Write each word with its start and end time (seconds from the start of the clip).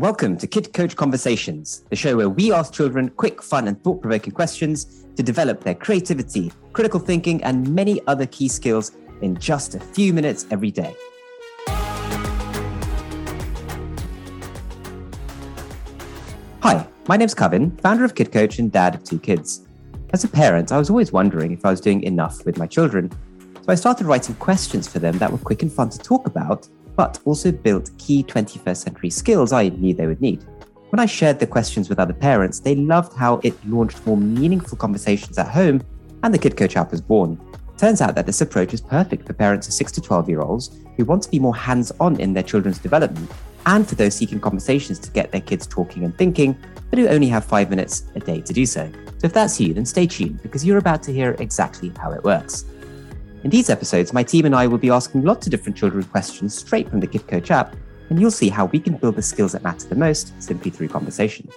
Welcome 0.00 0.38
to 0.38 0.46
Kid 0.46 0.72
Coach 0.72 0.96
Conversations, 0.96 1.84
the 1.90 1.94
show 1.94 2.16
where 2.16 2.30
we 2.30 2.54
ask 2.54 2.72
children 2.72 3.10
quick, 3.10 3.42
fun, 3.42 3.68
and 3.68 3.78
thought 3.84 4.00
provoking 4.00 4.32
questions 4.32 5.04
to 5.14 5.22
develop 5.22 5.62
their 5.62 5.74
creativity, 5.74 6.50
critical 6.72 6.98
thinking, 6.98 7.44
and 7.44 7.68
many 7.68 8.00
other 8.06 8.24
key 8.24 8.48
skills 8.48 8.92
in 9.20 9.36
just 9.36 9.74
a 9.74 9.78
few 9.78 10.14
minutes 10.14 10.46
every 10.50 10.70
day. 10.70 10.96
Hi, 16.62 16.86
my 17.06 17.18
name's 17.18 17.34
Kevin, 17.34 17.70
founder 17.82 18.06
of 18.06 18.14
Kid 18.14 18.32
Coach 18.32 18.58
and 18.58 18.72
dad 18.72 18.94
of 18.94 19.04
two 19.04 19.18
kids. 19.18 19.66
As 20.14 20.24
a 20.24 20.28
parent, 20.28 20.72
I 20.72 20.78
was 20.78 20.88
always 20.88 21.12
wondering 21.12 21.52
if 21.52 21.66
I 21.66 21.70
was 21.70 21.80
doing 21.82 22.02
enough 22.04 22.46
with 22.46 22.56
my 22.56 22.66
children, 22.66 23.12
so 23.54 23.66
I 23.68 23.74
started 23.74 24.06
writing 24.06 24.34
questions 24.36 24.88
for 24.88 24.98
them 24.98 25.18
that 25.18 25.30
were 25.30 25.36
quick 25.36 25.60
and 25.60 25.70
fun 25.70 25.90
to 25.90 25.98
talk 25.98 26.26
about 26.26 26.66
but 26.96 27.18
also 27.24 27.52
built 27.52 27.90
key 27.98 28.22
21st 28.24 28.76
century 28.76 29.10
skills 29.10 29.52
I 29.52 29.68
knew 29.68 29.94
they 29.94 30.06
would 30.06 30.20
need. 30.20 30.44
When 30.90 31.00
I 31.00 31.06
shared 31.06 31.38
the 31.38 31.46
questions 31.46 31.88
with 31.88 32.00
other 32.00 32.12
parents, 32.12 32.60
they 32.60 32.74
loved 32.74 33.16
how 33.16 33.40
it 33.44 33.54
launched 33.66 34.04
more 34.06 34.16
meaningful 34.16 34.76
conversations 34.76 35.38
at 35.38 35.48
home, 35.48 35.82
and 36.22 36.34
the 36.34 36.38
Kid 36.38 36.56
Coach 36.56 36.76
app 36.76 36.90
was 36.90 37.00
born. 37.00 37.40
Turns 37.78 38.00
out 38.00 38.14
that 38.14 38.26
this 38.26 38.40
approach 38.40 38.74
is 38.74 38.80
perfect 38.80 39.26
for 39.26 39.32
parents 39.32 39.68
of 39.68 39.72
6 39.74 39.92
to 39.92 40.00
12 40.00 40.28
year 40.28 40.40
olds 40.40 40.76
who 40.96 41.04
want 41.04 41.22
to 41.22 41.30
be 41.30 41.38
more 41.38 41.56
hands 41.56 41.92
on 42.00 42.18
in 42.20 42.34
their 42.34 42.42
children's 42.42 42.78
development, 42.78 43.30
and 43.66 43.88
for 43.88 43.94
those 43.94 44.14
seeking 44.14 44.40
conversations 44.40 44.98
to 44.98 45.10
get 45.12 45.30
their 45.30 45.40
kids 45.40 45.66
talking 45.66 46.04
and 46.04 46.16
thinking, 46.18 46.56
but 46.90 46.98
who 46.98 47.08
only 47.08 47.28
have 47.28 47.44
five 47.44 47.70
minutes 47.70 48.04
a 48.16 48.20
day 48.20 48.40
to 48.40 48.52
do 48.52 48.66
so. 48.66 48.90
So 49.18 49.26
if 49.26 49.32
that's 49.32 49.60
you, 49.60 49.72
then 49.72 49.86
stay 49.86 50.06
tuned 50.06 50.42
because 50.42 50.64
you're 50.64 50.78
about 50.78 51.02
to 51.04 51.12
hear 51.12 51.36
exactly 51.38 51.92
how 51.98 52.10
it 52.12 52.24
works. 52.24 52.64
In 53.42 53.48
these 53.48 53.70
episodes, 53.70 54.12
my 54.12 54.22
team 54.22 54.44
and 54.44 54.54
I 54.54 54.66
will 54.66 54.76
be 54.76 54.90
asking 54.90 55.24
lots 55.24 55.46
of 55.46 55.50
different 55.50 55.74
children 55.74 56.04
questions 56.04 56.54
straight 56.54 56.90
from 56.90 57.00
the 57.00 57.06
Kid 57.06 57.26
Coach 57.26 57.50
app, 57.50 57.74
and 58.10 58.20
you'll 58.20 58.30
see 58.30 58.50
how 58.50 58.66
we 58.66 58.78
can 58.78 58.98
build 58.98 59.16
the 59.16 59.22
skills 59.22 59.52
that 59.52 59.62
matter 59.62 59.88
the 59.88 59.94
most 59.94 60.34
simply 60.42 60.70
through 60.70 60.88
conversation. 60.88 61.48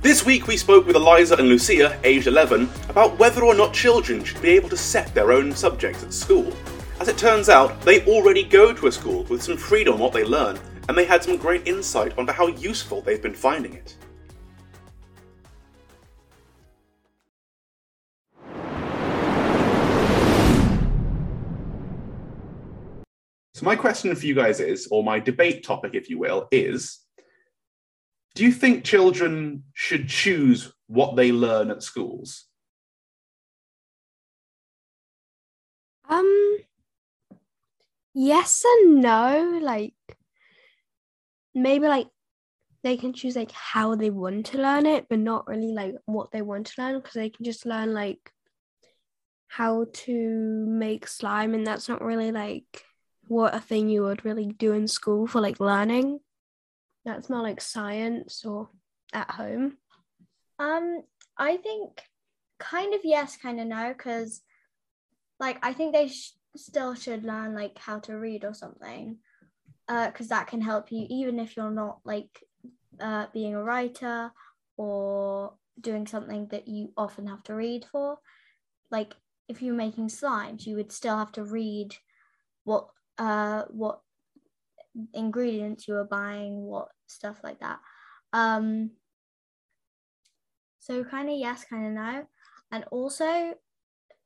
This 0.00 0.24
week 0.24 0.46
we 0.46 0.56
spoke 0.56 0.86
with 0.86 0.96
Eliza 0.96 1.36
and 1.36 1.48
Lucia, 1.48 2.00
aged 2.02 2.28
11, 2.28 2.70
about 2.88 3.18
whether 3.18 3.44
or 3.44 3.54
not 3.54 3.74
children 3.74 4.24
should 4.24 4.40
be 4.40 4.52
able 4.52 4.70
to 4.70 4.76
set 4.76 5.12
their 5.14 5.32
own 5.32 5.52
subjects 5.52 6.02
at 6.02 6.14
school. 6.14 6.50
As 6.98 7.08
it 7.08 7.18
turns 7.18 7.50
out, 7.50 7.78
they 7.82 8.06
already 8.06 8.42
go 8.42 8.72
to 8.72 8.86
a 8.86 8.92
school 8.92 9.24
with 9.24 9.42
some 9.42 9.58
freedom 9.58 9.94
on 9.94 10.00
what 10.00 10.14
they 10.14 10.24
learn, 10.24 10.58
and 10.88 10.96
they 10.96 11.04
had 11.04 11.22
some 11.22 11.36
great 11.36 11.68
insight 11.68 12.16
onto 12.16 12.32
how 12.32 12.46
useful 12.46 13.02
they've 13.02 13.22
been 13.22 13.34
finding 13.34 13.74
it. 13.74 13.96
So, 23.60 23.66
my 23.66 23.76
question 23.76 24.14
for 24.16 24.24
you 24.24 24.34
guys 24.34 24.58
is, 24.58 24.88
or 24.90 25.04
my 25.04 25.20
debate 25.20 25.62
topic, 25.62 25.90
if 25.92 26.08
you 26.08 26.18
will, 26.18 26.48
is 26.50 27.00
do 28.34 28.42
you 28.42 28.52
think 28.52 28.84
children 28.84 29.64
should 29.74 30.08
choose 30.08 30.72
what 30.86 31.14
they 31.14 31.30
learn 31.30 31.70
at 31.70 31.82
schools? 31.82 32.46
Um, 36.08 36.56
yes 38.14 38.64
and 38.64 39.02
no. 39.02 39.58
Like, 39.60 39.92
maybe 41.54 41.86
like 41.86 42.08
they 42.82 42.96
can 42.96 43.12
choose 43.12 43.36
like 43.36 43.52
how 43.52 43.94
they 43.94 44.08
want 44.08 44.46
to 44.46 44.56
learn 44.56 44.86
it, 44.86 45.04
but 45.10 45.18
not 45.18 45.46
really 45.46 45.74
like 45.74 45.96
what 46.06 46.30
they 46.30 46.40
want 46.40 46.68
to 46.68 46.82
learn 46.82 46.96
because 46.96 47.12
they 47.12 47.28
can 47.28 47.44
just 47.44 47.66
learn 47.66 47.92
like 47.92 48.32
how 49.48 49.84
to 49.92 50.64
make 50.66 51.06
slime, 51.06 51.52
and 51.52 51.66
that's 51.66 51.90
not 51.90 52.00
really 52.00 52.32
like 52.32 52.86
what 53.30 53.54
a 53.54 53.60
thing 53.60 53.88
you 53.88 54.02
would 54.02 54.24
really 54.24 54.46
do 54.46 54.72
in 54.72 54.88
school 54.88 55.24
for 55.24 55.40
like 55.40 55.60
learning. 55.60 56.18
That's 57.04 57.30
more 57.30 57.42
like 57.42 57.60
science 57.60 58.44
or 58.44 58.68
at 59.12 59.30
home. 59.30 59.78
Um, 60.58 61.02
I 61.38 61.56
think 61.56 62.02
kind 62.58 62.92
of 62.92 63.02
yes, 63.04 63.36
kind 63.36 63.60
of 63.60 63.68
no, 63.68 63.94
because 63.96 64.42
like 65.38 65.64
I 65.64 65.72
think 65.72 65.92
they 65.92 66.08
sh- 66.08 66.34
still 66.56 66.94
should 66.94 67.22
learn 67.22 67.54
like 67.54 67.78
how 67.78 68.00
to 68.00 68.18
read 68.18 68.44
or 68.44 68.52
something, 68.52 69.18
because 69.86 70.30
uh, 70.30 70.34
that 70.34 70.48
can 70.48 70.60
help 70.60 70.90
you 70.90 71.06
even 71.08 71.38
if 71.38 71.56
you're 71.56 71.70
not 71.70 72.00
like 72.04 72.42
uh, 72.98 73.26
being 73.32 73.54
a 73.54 73.62
writer 73.62 74.32
or 74.76 75.54
doing 75.80 76.08
something 76.08 76.48
that 76.48 76.66
you 76.66 76.92
often 76.96 77.28
have 77.28 77.44
to 77.44 77.54
read 77.54 77.84
for. 77.92 78.18
Like 78.90 79.14
if 79.48 79.62
you're 79.62 79.72
making 79.72 80.08
slimes, 80.08 80.66
you 80.66 80.74
would 80.74 80.90
still 80.90 81.16
have 81.16 81.30
to 81.32 81.44
read 81.44 81.94
what 82.64 82.88
uh, 83.20 83.64
what 83.68 84.00
ingredients 85.12 85.86
you 85.86 85.94
were 85.94 86.04
buying, 86.04 86.62
what 86.62 86.88
stuff 87.06 87.36
like 87.44 87.60
that. 87.60 87.78
Um, 88.32 88.92
so 90.78 91.04
kind 91.04 91.28
of 91.28 91.36
yes, 91.36 91.64
kind 91.68 91.86
of 91.86 91.92
no, 91.92 92.26
and 92.72 92.84
also 92.90 93.54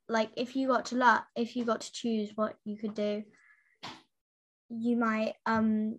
like 0.09 0.31
if 0.37 0.55
you 0.55 0.69
got 0.69 0.87
to 0.87 0.97
learn, 0.97 1.21
if 1.35 1.57
you 1.57 1.65
got 1.65 1.81
to 1.81 1.93
choose 1.93 2.31
what 2.37 2.55
you 2.65 2.77
could 2.79 2.95
do, 2.95 3.25
you 4.69 4.97
might 4.97 5.35
um 5.45 5.97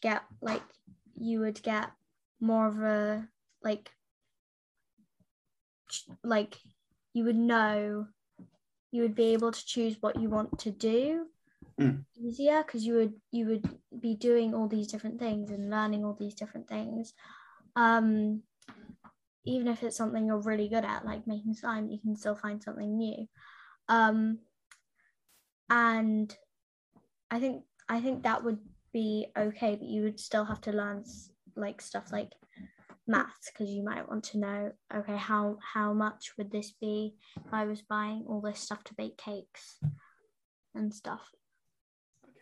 get 0.00 0.22
like 0.40 0.62
you 1.20 1.40
would 1.40 1.62
get 1.62 1.90
more 2.40 2.66
of 2.66 2.78
a 2.80 3.28
like 3.62 3.90
like 6.24 6.56
you 7.12 7.24
would 7.24 7.36
know 7.36 8.06
you 8.90 9.02
would 9.02 9.14
be 9.14 9.34
able 9.34 9.52
to 9.52 9.66
choose 9.66 9.96
what 10.00 10.18
you 10.18 10.30
want 10.30 10.58
to 10.60 10.70
do 10.70 11.26
mm. 11.78 12.04
easier 12.16 12.62
because 12.66 12.84
you 12.84 12.94
would 12.94 13.14
you 13.30 13.46
would 13.46 13.78
be 14.00 14.14
doing 14.14 14.54
all 14.54 14.68
these 14.68 14.88
different 14.88 15.18
things 15.18 15.50
and 15.50 15.70
learning 15.70 16.04
all 16.04 16.16
these 16.18 16.34
different 16.34 16.68
things. 16.68 17.14
Um 17.76 18.42
even 19.44 19.68
if 19.68 19.82
it's 19.82 19.96
something 19.96 20.26
you're 20.26 20.42
really 20.42 20.68
good 20.68 20.84
at 20.84 21.06
like 21.06 21.26
making 21.26 21.54
slime 21.54 21.88
you 21.88 21.98
can 21.98 22.16
still 22.16 22.36
find 22.36 22.62
something 22.62 22.96
new. 22.96 23.26
Um 23.88 24.38
and 25.70 26.34
i 27.30 27.38
think 27.38 27.64
i 27.88 28.00
think 28.00 28.22
that 28.22 28.42
would 28.42 28.58
be 28.92 29.26
okay 29.36 29.76
but 29.76 29.88
you 29.88 30.02
would 30.02 30.18
still 30.18 30.44
have 30.44 30.60
to 30.60 30.72
learn 30.72 31.04
like 31.56 31.80
stuff 31.80 32.10
like 32.12 32.32
maths 33.06 33.50
because 33.50 33.70
you 33.70 33.82
might 33.82 34.08
want 34.08 34.24
to 34.24 34.38
know 34.38 34.72
okay 34.94 35.16
how 35.16 35.56
how 35.74 35.92
much 35.92 36.32
would 36.36 36.50
this 36.50 36.72
be 36.80 37.14
if 37.36 37.52
i 37.52 37.64
was 37.64 37.82
buying 37.82 38.24
all 38.28 38.40
this 38.40 38.60
stuff 38.60 38.84
to 38.84 38.94
bake 38.94 39.16
cakes 39.16 39.78
and 40.74 40.94
stuff 40.94 41.30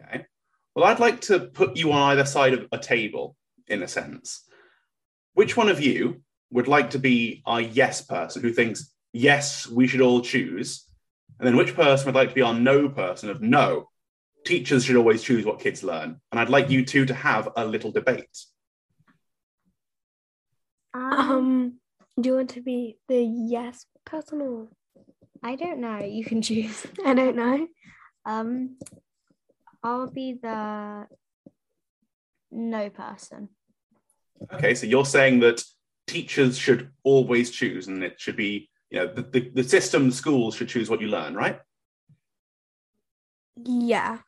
Okay. 0.01 0.27
Well, 0.75 0.85
I'd 0.85 1.01
like 1.01 1.23
to 1.23 1.41
put 1.41 1.77
you 1.77 1.93
on 1.93 2.11
either 2.11 2.25
side 2.25 2.53
of 2.53 2.67
a 2.73 2.79
table, 2.79 3.37
in 3.67 3.83
a 3.83 3.89
sense. 3.89 4.43
Which 5.35 5.57
one 5.57 5.69
of 5.69 5.81
you 5.81 6.23
would 6.51 6.69
like 6.69 6.91
to 6.91 6.99
be 6.99 7.43
our 7.47 7.61
yes 7.61 8.03
person 8.03 8.43
who 8.43 8.53
thinks, 8.53 8.93
yes, 9.13 9.67
we 9.67 9.87
should 9.87 10.01
all 10.01 10.21
choose? 10.21 10.85
And 11.39 11.47
then 11.47 11.57
which 11.57 11.75
person 11.75 12.07
would 12.07 12.15
like 12.15 12.31
to 12.31 12.35
be 12.35 12.43
our 12.43 12.55
no 12.55 12.89
person 12.89 13.31
of 13.31 13.43
no, 13.43 13.89
teachers 14.45 14.85
should 14.85 14.97
always 14.97 15.23
choose 15.23 15.45
what 15.45 15.61
kids 15.61 15.83
learn? 15.83 16.21
And 16.31 16.41
I'd 16.41 16.49
like 16.49 16.71
you 16.71 16.85
two 16.85 17.05
to 17.07 17.15
have 17.15 17.49
a 17.57 17.65
little 17.65 17.91
debate. 17.91 18.39
Um, 20.95 21.79
do 22.19 22.31
you 22.31 22.37
want 22.37 22.51
to 22.51 22.63
be 22.63 22.97
the 23.09 23.23
yes 23.23 23.85
person 24.05 24.41
or? 24.41 24.69
I 25.43 25.57
don't 25.57 25.81
know. 25.81 25.99
You 25.99 26.25
can 26.25 26.41
choose. 26.41 26.87
I 27.05 27.13
don't 27.13 27.37
know. 27.37 27.67
Um, 28.25 28.77
I'll 29.87 30.11
be 30.11 30.33
the 30.33 31.07
no 32.51 32.91
person. 32.91 33.51
Okay, 34.53 34.75
so 34.75 34.85
you're 34.85 35.05
saying 35.05 35.39
that 35.41 35.63
teachers 36.09 36.59
should 36.59 36.91
always 37.05 37.53
choose, 37.53 37.87
and 37.87 38.03
it 38.03 38.21
should 38.21 38.35
be, 38.35 38.69
you 38.91 38.99
know, 38.99 39.07
the, 39.07 39.23
the, 39.23 39.51
the 39.55 39.63
system, 39.63 40.11
schools 40.11 40.57
should 40.57 40.69
choose 40.69 40.91
what 40.91 41.01
you 41.01 41.07
learn, 41.07 41.37
right? 41.37 41.61
Yeah. 43.65 44.19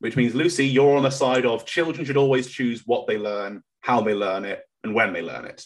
Which 0.00 0.14
means, 0.14 0.34
Lucy, 0.34 0.66
you're 0.66 0.98
on 0.98 1.04
the 1.04 1.10
side 1.10 1.46
of 1.46 1.64
children 1.64 2.04
should 2.04 2.18
always 2.18 2.50
choose 2.50 2.82
what 2.84 3.06
they 3.06 3.16
learn, 3.16 3.62
how 3.80 4.02
they 4.02 4.12
learn 4.14 4.44
it, 4.44 4.60
and 4.84 4.94
when 4.94 5.14
they 5.14 5.22
learn 5.22 5.46
it. 5.46 5.64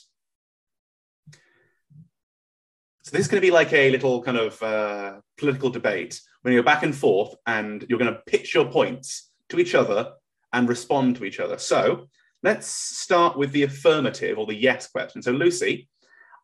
So 3.02 3.10
this 3.10 3.22
is 3.22 3.28
going 3.28 3.40
to 3.40 3.46
be 3.46 3.50
like 3.50 3.72
a 3.72 3.90
little 3.90 4.22
kind 4.22 4.38
of 4.38 4.62
uh, 4.62 5.14
political 5.36 5.70
debate 5.70 6.20
when 6.42 6.54
you're 6.54 6.62
back 6.62 6.84
and 6.84 6.94
forth 6.94 7.34
and 7.44 7.84
you're 7.88 7.98
going 7.98 8.14
to 8.14 8.20
pitch 8.24 8.54
your 8.54 8.70
points 8.70 9.31
to 9.52 9.60
each 9.60 9.74
other 9.74 10.12
and 10.52 10.68
respond 10.68 11.16
to 11.16 11.24
each 11.24 11.40
other. 11.40 11.58
So 11.58 12.08
let's 12.42 12.66
start 12.66 13.38
with 13.38 13.52
the 13.52 13.62
affirmative 13.62 14.38
or 14.38 14.46
the 14.46 14.54
yes 14.54 14.88
question. 14.88 15.22
So, 15.22 15.32
Lucy, 15.32 15.88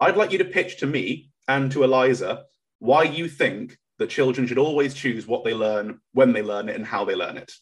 I'd 0.01 0.17
like 0.17 0.33
you 0.33 0.39
to 0.39 0.45
pitch 0.45 0.79
to 0.79 0.87
me 0.87 1.31
and 1.49 1.73
to 1.73 1.85
Eliza 1.85 2.45
why 2.79 3.03
you 3.03 3.29
think 3.29 3.77
that 3.99 4.11
children 4.11 4.47
should 4.47 4.59
always 4.59 4.95
choose 4.95 5.27
what 5.27 5.45
they 5.45 5.55
learn, 5.55 6.01
when 6.13 6.33
they 6.33 6.43
learn 6.43 6.69
it, 6.69 6.77
and 6.77 6.87
how 6.87 7.05
they 7.05 7.17
learn 7.17 7.37
it. 7.37 7.53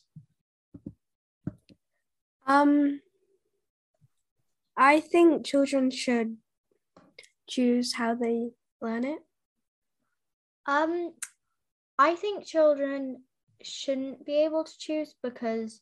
Um, 2.47 3.01
I 4.77 5.01
think 5.01 5.47
children 5.47 5.91
should 5.91 6.37
choose 7.49 7.95
how 7.95 8.15
they 8.15 8.51
learn 8.83 9.05
it. 9.05 9.19
Um, 10.67 11.15
I 11.99 12.15
think 12.15 12.47
children 12.47 13.23
shouldn't 13.67 14.25
be 14.25 14.45
able 14.45 14.65
to 14.65 14.79
choose 14.79 15.15
because 15.23 15.81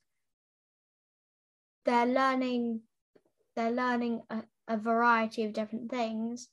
they're 1.84 2.06
learning 2.06 2.80
they're 3.56 3.70
learning 3.70 4.22
a, 4.30 4.42
a 4.68 4.76
variety 4.76 5.44
of 5.44 5.52
different 5.52 5.90
things 5.90 6.48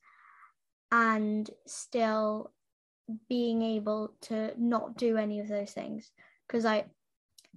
and 0.92 1.50
still 1.66 2.52
being 3.28 3.62
able 3.62 4.14
to 4.22 4.54
not 4.58 4.98
do 4.98 5.18
any 5.18 5.40
of 5.40 5.48
those 5.48 5.72
things. 5.72 6.12
Because 6.48 6.66
i 6.66 6.86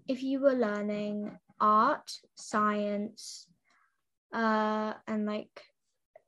if 0.07 0.23
you 0.23 0.41
were 0.41 0.53
learning 0.55 1.31
art 1.61 2.11
science 2.35 3.47
uh 4.33 4.93
and 5.07 5.27
like 5.27 5.63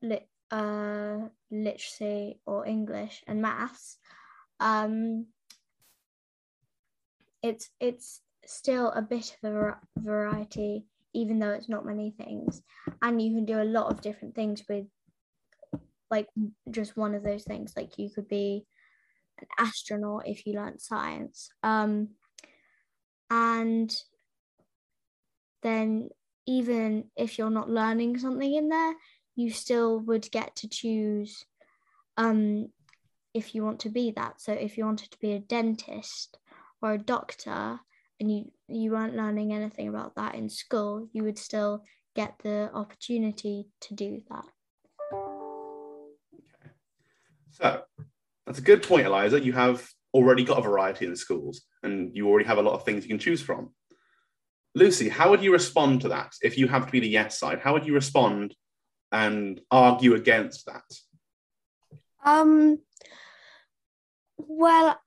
lit 0.03 0.29
uh 0.51 1.19
literacy 1.51 2.41
or 2.47 2.65
english 2.67 3.25
and 3.27 3.43
maths 3.43 3.99
um 4.61 5.27
it's 7.43 7.71
it's 7.81 8.21
still 8.45 8.91
a 8.91 9.03
bit 9.03 9.37
of 9.43 9.53
a 9.53 9.79
variety 9.99 10.85
even 11.13 11.39
though 11.39 11.51
it's 11.51 11.69
not 11.69 11.87
many 11.87 12.11
things. 12.11 12.63
And 13.01 13.21
you 13.23 13.35
can 13.35 13.47
do 13.47 13.61
a 13.61 13.65
lot 13.65 13.91
of 13.91 14.03
different 14.03 14.35
things 14.35 14.63
with 14.69 14.85
like 16.11 16.29
just 16.71 16.95
one 16.95 17.15
of 17.15 17.23
those 17.23 17.43
things. 17.45 17.73
Like 17.75 17.99
you 17.99 18.11
could 18.11 18.29
be 18.29 18.67
an 19.41 19.47
astronaut 19.59 20.29
if 20.29 20.47
you 20.47 20.53
learned 20.55 20.81
science. 20.81 21.49
Um 21.63 22.11
and 23.31 23.95
then 25.63 26.11
even 26.47 27.05
if 27.17 27.39
you're 27.39 27.51
not 27.51 27.71
learning 27.71 28.19
something 28.19 28.55
in 28.55 28.69
there 28.69 28.95
you 29.35 29.51
still 29.51 29.99
would 29.99 30.31
get 30.31 30.55
to 30.55 30.69
choose 30.69 31.45
um 32.17 32.69
if 33.35 33.55
you 33.55 33.63
want 33.63 33.81
to 33.81 33.91
be 33.91 34.13
that. 34.13 34.41
So 34.41 34.53
if 34.53 34.79
you 34.79 34.85
wanted 34.87 35.11
to 35.11 35.19
be 35.19 35.33
a 35.33 35.39
dentist 35.39 36.39
or 36.87 36.95
a 36.95 36.99
doctor 36.99 37.81
and 38.21 38.31
you 38.31 38.51
you 38.69 38.93
weren't 38.93 39.17
learning 39.17 39.53
anything 39.53 39.89
about 39.89 40.15
that 40.15 40.35
in 40.35 40.49
school 40.49 41.09
you 41.13 41.25
would 41.25 41.39
still 41.39 41.83
get 42.15 42.35
the 42.43 42.71
opportunity 42.73 43.67
to 43.79 43.95
do 43.95 44.23
that. 44.31 44.47
Okay. 46.33 46.71
So 47.51 47.83
that's 48.47 48.59
a 48.59 48.63
good 48.63 48.83
point 48.83 49.07
eliza. 49.07 49.41
You 49.41 49.53
have 49.53 49.87
already 50.15 50.45
got 50.45 50.59
a 50.59 50.63
variety 50.63 51.05
in 51.05 51.11
the 51.11 51.17
schools 51.17 51.63
and 51.83 52.17
you 52.17 52.27
already 52.29 52.47
have 52.47 52.59
a 52.59 52.63
lot 52.63 52.75
of 52.75 52.85
things 52.85 53.05
you 53.05 53.11
can 53.11 53.19
choose 53.19 53.43
from. 53.43 53.71
Lucy 54.75 55.09
how 55.09 55.31
would 55.31 55.43
you 55.43 55.53
respond 55.53 56.03
to 56.03 56.09
that? 56.09 56.33
If 56.43 56.57
you 56.57 56.69
have 56.69 56.87
to 56.87 56.93
be 56.93 57.01
the 57.01 57.09
yes 57.09 57.39
side 57.39 57.61
how 57.63 57.73
would 57.73 57.87
you 57.87 57.95
respond 57.95 58.55
and 59.11 59.61
argue 59.71 60.15
against 60.15 60.67
that? 60.67 60.89
Um 62.25 62.79
well 64.39 65.01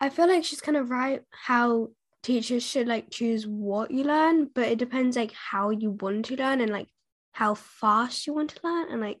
i 0.00 0.08
feel 0.08 0.28
like 0.28 0.44
she's 0.44 0.60
kind 0.60 0.76
of 0.76 0.90
right 0.90 1.22
how 1.30 1.88
teachers 2.26 2.64
should 2.64 2.88
like 2.88 3.08
choose 3.08 3.46
what 3.46 3.92
you 3.92 4.02
learn, 4.02 4.50
but 4.52 4.66
it 4.66 4.78
depends 4.78 5.16
like 5.16 5.32
how 5.32 5.70
you 5.70 5.92
want 5.92 6.24
to 6.24 6.34
learn 6.34 6.60
and 6.60 6.72
like 6.72 6.88
how 7.30 7.54
fast 7.54 8.26
you 8.26 8.34
want 8.34 8.50
to 8.50 8.60
learn 8.64 8.90
and 8.90 9.00
like 9.00 9.18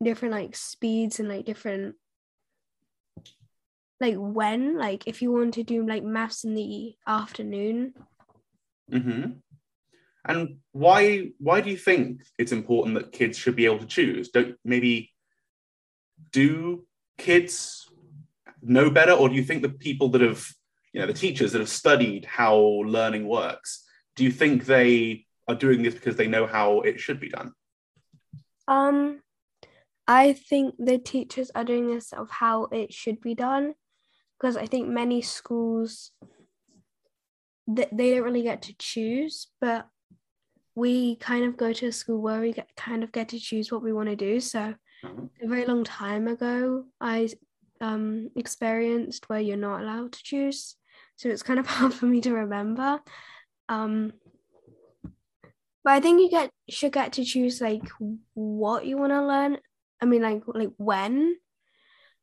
different 0.00 0.32
like 0.32 0.54
speeds 0.54 1.18
and 1.18 1.28
like 1.28 1.44
different 1.44 1.96
like 4.00 4.14
when 4.14 4.78
like 4.78 5.08
if 5.08 5.20
you 5.20 5.32
want 5.32 5.54
to 5.54 5.64
do 5.64 5.84
like 5.84 6.04
maths 6.04 6.44
in 6.44 6.54
the 6.54 6.94
afternoon 7.08 7.92
mm-hmm. 8.92 9.32
and 10.26 10.56
why 10.70 11.28
why 11.38 11.60
do 11.60 11.70
you 11.70 11.76
think 11.76 12.22
it's 12.38 12.52
important 12.52 12.94
that 12.94 13.10
kids 13.10 13.36
should 13.36 13.56
be 13.56 13.64
able 13.64 13.78
to 13.78 13.86
choose 13.86 14.28
don't 14.28 14.54
maybe 14.64 15.10
do 16.30 16.84
kids 17.18 17.88
know 18.62 18.90
better? 18.90 19.12
Or 19.12 19.28
do 19.28 19.34
you 19.34 19.42
think 19.42 19.62
the 19.62 19.68
people 19.68 20.08
that 20.10 20.20
have 20.20 20.46
you 20.92 21.00
know 21.00 21.06
the 21.06 21.12
teachers 21.12 21.52
that 21.52 21.60
have 21.60 21.68
studied 21.68 22.24
how 22.24 22.56
learning 22.56 23.26
works 23.26 23.84
do 24.14 24.24
you 24.24 24.30
think 24.30 24.66
they 24.66 25.24
are 25.48 25.54
doing 25.54 25.82
this 25.82 25.94
because 25.94 26.16
they 26.16 26.26
know 26.26 26.46
how 26.46 26.80
it 26.80 27.00
should 27.00 27.20
be 27.20 27.28
done? 27.28 27.52
Um 28.68 29.20
i 30.08 30.32
think 30.32 30.74
the 30.78 30.98
teachers 30.98 31.50
are 31.54 31.64
doing 31.64 31.86
this 31.86 32.12
of 32.12 32.28
how 32.28 32.64
it 32.64 32.92
should 32.92 33.20
be 33.20 33.36
done 33.36 33.72
because 34.36 34.56
i 34.56 34.66
think 34.66 34.88
many 34.88 35.22
schools 35.22 36.10
they, 37.68 37.86
they 37.92 38.10
don't 38.10 38.24
really 38.24 38.42
get 38.42 38.62
to 38.62 38.74
choose 38.80 39.46
but 39.60 39.86
we 40.74 41.16
kind 41.16 41.44
of 41.44 41.56
go 41.56 41.72
to 41.72 41.86
a 41.86 41.92
school 41.92 42.20
where 42.20 42.40
we 42.40 42.52
get, 42.52 42.74
kind 42.76 43.04
of 43.04 43.12
get 43.12 43.28
to 43.28 43.38
choose 43.38 43.70
what 43.70 43.82
we 43.82 43.92
want 43.92 44.08
to 44.08 44.16
do. 44.16 44.40
So 44.40 44.74
mm-hmm. 45.04 45.26
a 45.42 45.46
very 45.46 45.66
long 45.66 45.84
time 45.84 46.26
ago 46.26 46.84
i 47.00 47.28
um, 47.82 48.30
experienced 48.36 49.28
where 49.28 49.40
you're 49.40 49.56
not 49.58 49.82
allowed 49.82 50.12
to 50.12 50.22
choose 50.22 50.76
so 51.16 51.28
it's 51.28 51.42
kind 51.42 51.60
of 51.60 51.66
hard 51.68 51.94
for 51.94 52.06
me 52.06 52.20
to 52.22 52.32
remember. 52.32 53.00
Um, 53.68 54.12
but 55.84 55.94
I 55.94 56.00
think 56.00 56.20
you 56.20 56.30
get 56.30 56.50
should 56.68 56.92
get 56.92 57.12
to 57.14 57.24
choose 57.24 57.60
like 57.60 57.88
what 58.34 58.86
you 58.86 58.96
want 58.98 59.12
to 59.12 59.24
learn. 59.24 59.58
I 60.00 60.06
mean, 60.06 60.22
like 60.22 60.42
like 60.46 60.72
when. 60.76 61.36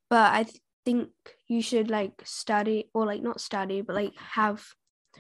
But 0.09 0.33
I 0.33 0.44
th- 0.44 0.61
think 0.85 1.09
you 1.47 1.61
should 1.61 1.89
like 1.89 2.13
study 2.23 2.89
or 2.94 3.06
like 3.06 3.21
not 3.21 3.41
study, 3.41 3.81
but 3.81 3.95
like 3.95 4.17
have 4.17 4.65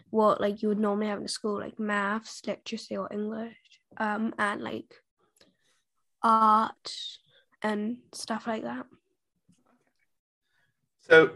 what 0.09 0.41
like 0.41 0.61
you 0.61 0.69
would 0.69 0.79
normally 0.79 1.07
have 1.07 1.21
in 1.21 1.27
school, 1.27 1.59
like 1.59 1.79
maths, 1.79 2.41
literacy, 2.47 2.97
or 2.97 3.07
English, 3.11 3.55
um, 3.97 4.33
and 4.37 4.61
like 4.61 4.93
art 6.23 6.93
and 7.61 7.97
stuff 8.13 8.47
like 8.47 8.63
that. 8.63 8.85
So 11.09 11.31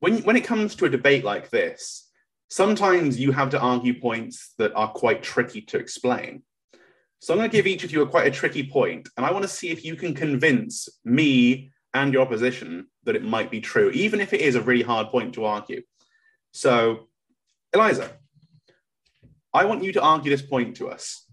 when 0.00 0.18
when 0.22 0.36
it 0.36 0.44
comes 0.44 0.74
to 0.76 0.84
a 0.84 0.90
debate 0.90 1.24
like 1.24 1.50
this, 1.50 2.08
sometimes 2.48 3.18
you 3.18 3.32
have 3.32 3.50
to 3.50 3.60
argue 3.60 3.98
points 4.00 4.54
that 4.58 4.74
are 4.74 4.88
quite 4.88 5.22
tricky 5.22 5.62
to 5.62 5.78
explain. 5.78 6.42
So 7.20 7.32
I'm 7.32 7.38
going 7.38 7.50
to 7.50 7.56
give 7.56 7.66
each 7.66 7.82
of 7.82 7.92
you 7.92 8.02
a 8.02 8.08
quite 8.08 8.26
a 8.26 8.30
tricky 8.30 8.68
point, 8.68 9.08
and 9.16 9.24
I 9.24 9.32
want 9.32 9.42
to 9.42 9.48
see 9.48 9.70
if 9.70 9.84
you 9.84 9.96
can 9.96 10.14
convince 10.14 10.88
me 11.04 11.72
and 11.94 12.12
your 12.12 12.22
opposition 12.22 12.88
that 13.04 13.16
it 13.16 13.24
might 13.24 13.50
be 13.50 13.60
true, 13.60 13.90
even 13.90 14.20
if 14.20 14.34
it 14.34 14.42
is 14.42 14.54
a 14.54 14.60
really 14.60 14.82
hard 14.82 15.08
point 15.08 15.34
to 15.34 15.46
argue. 15.46 15.82
So, 16.52 17.08
Eliza, 17.72 18.10
I 19.54 19.64
want 19.64 19.82
you 19.82 19.92
to 19.94 20.02
argue 20.02 20.30
this 20.30 20.42
point 20.42 20.76
to 20.76 20.90
us. 20.90 21.24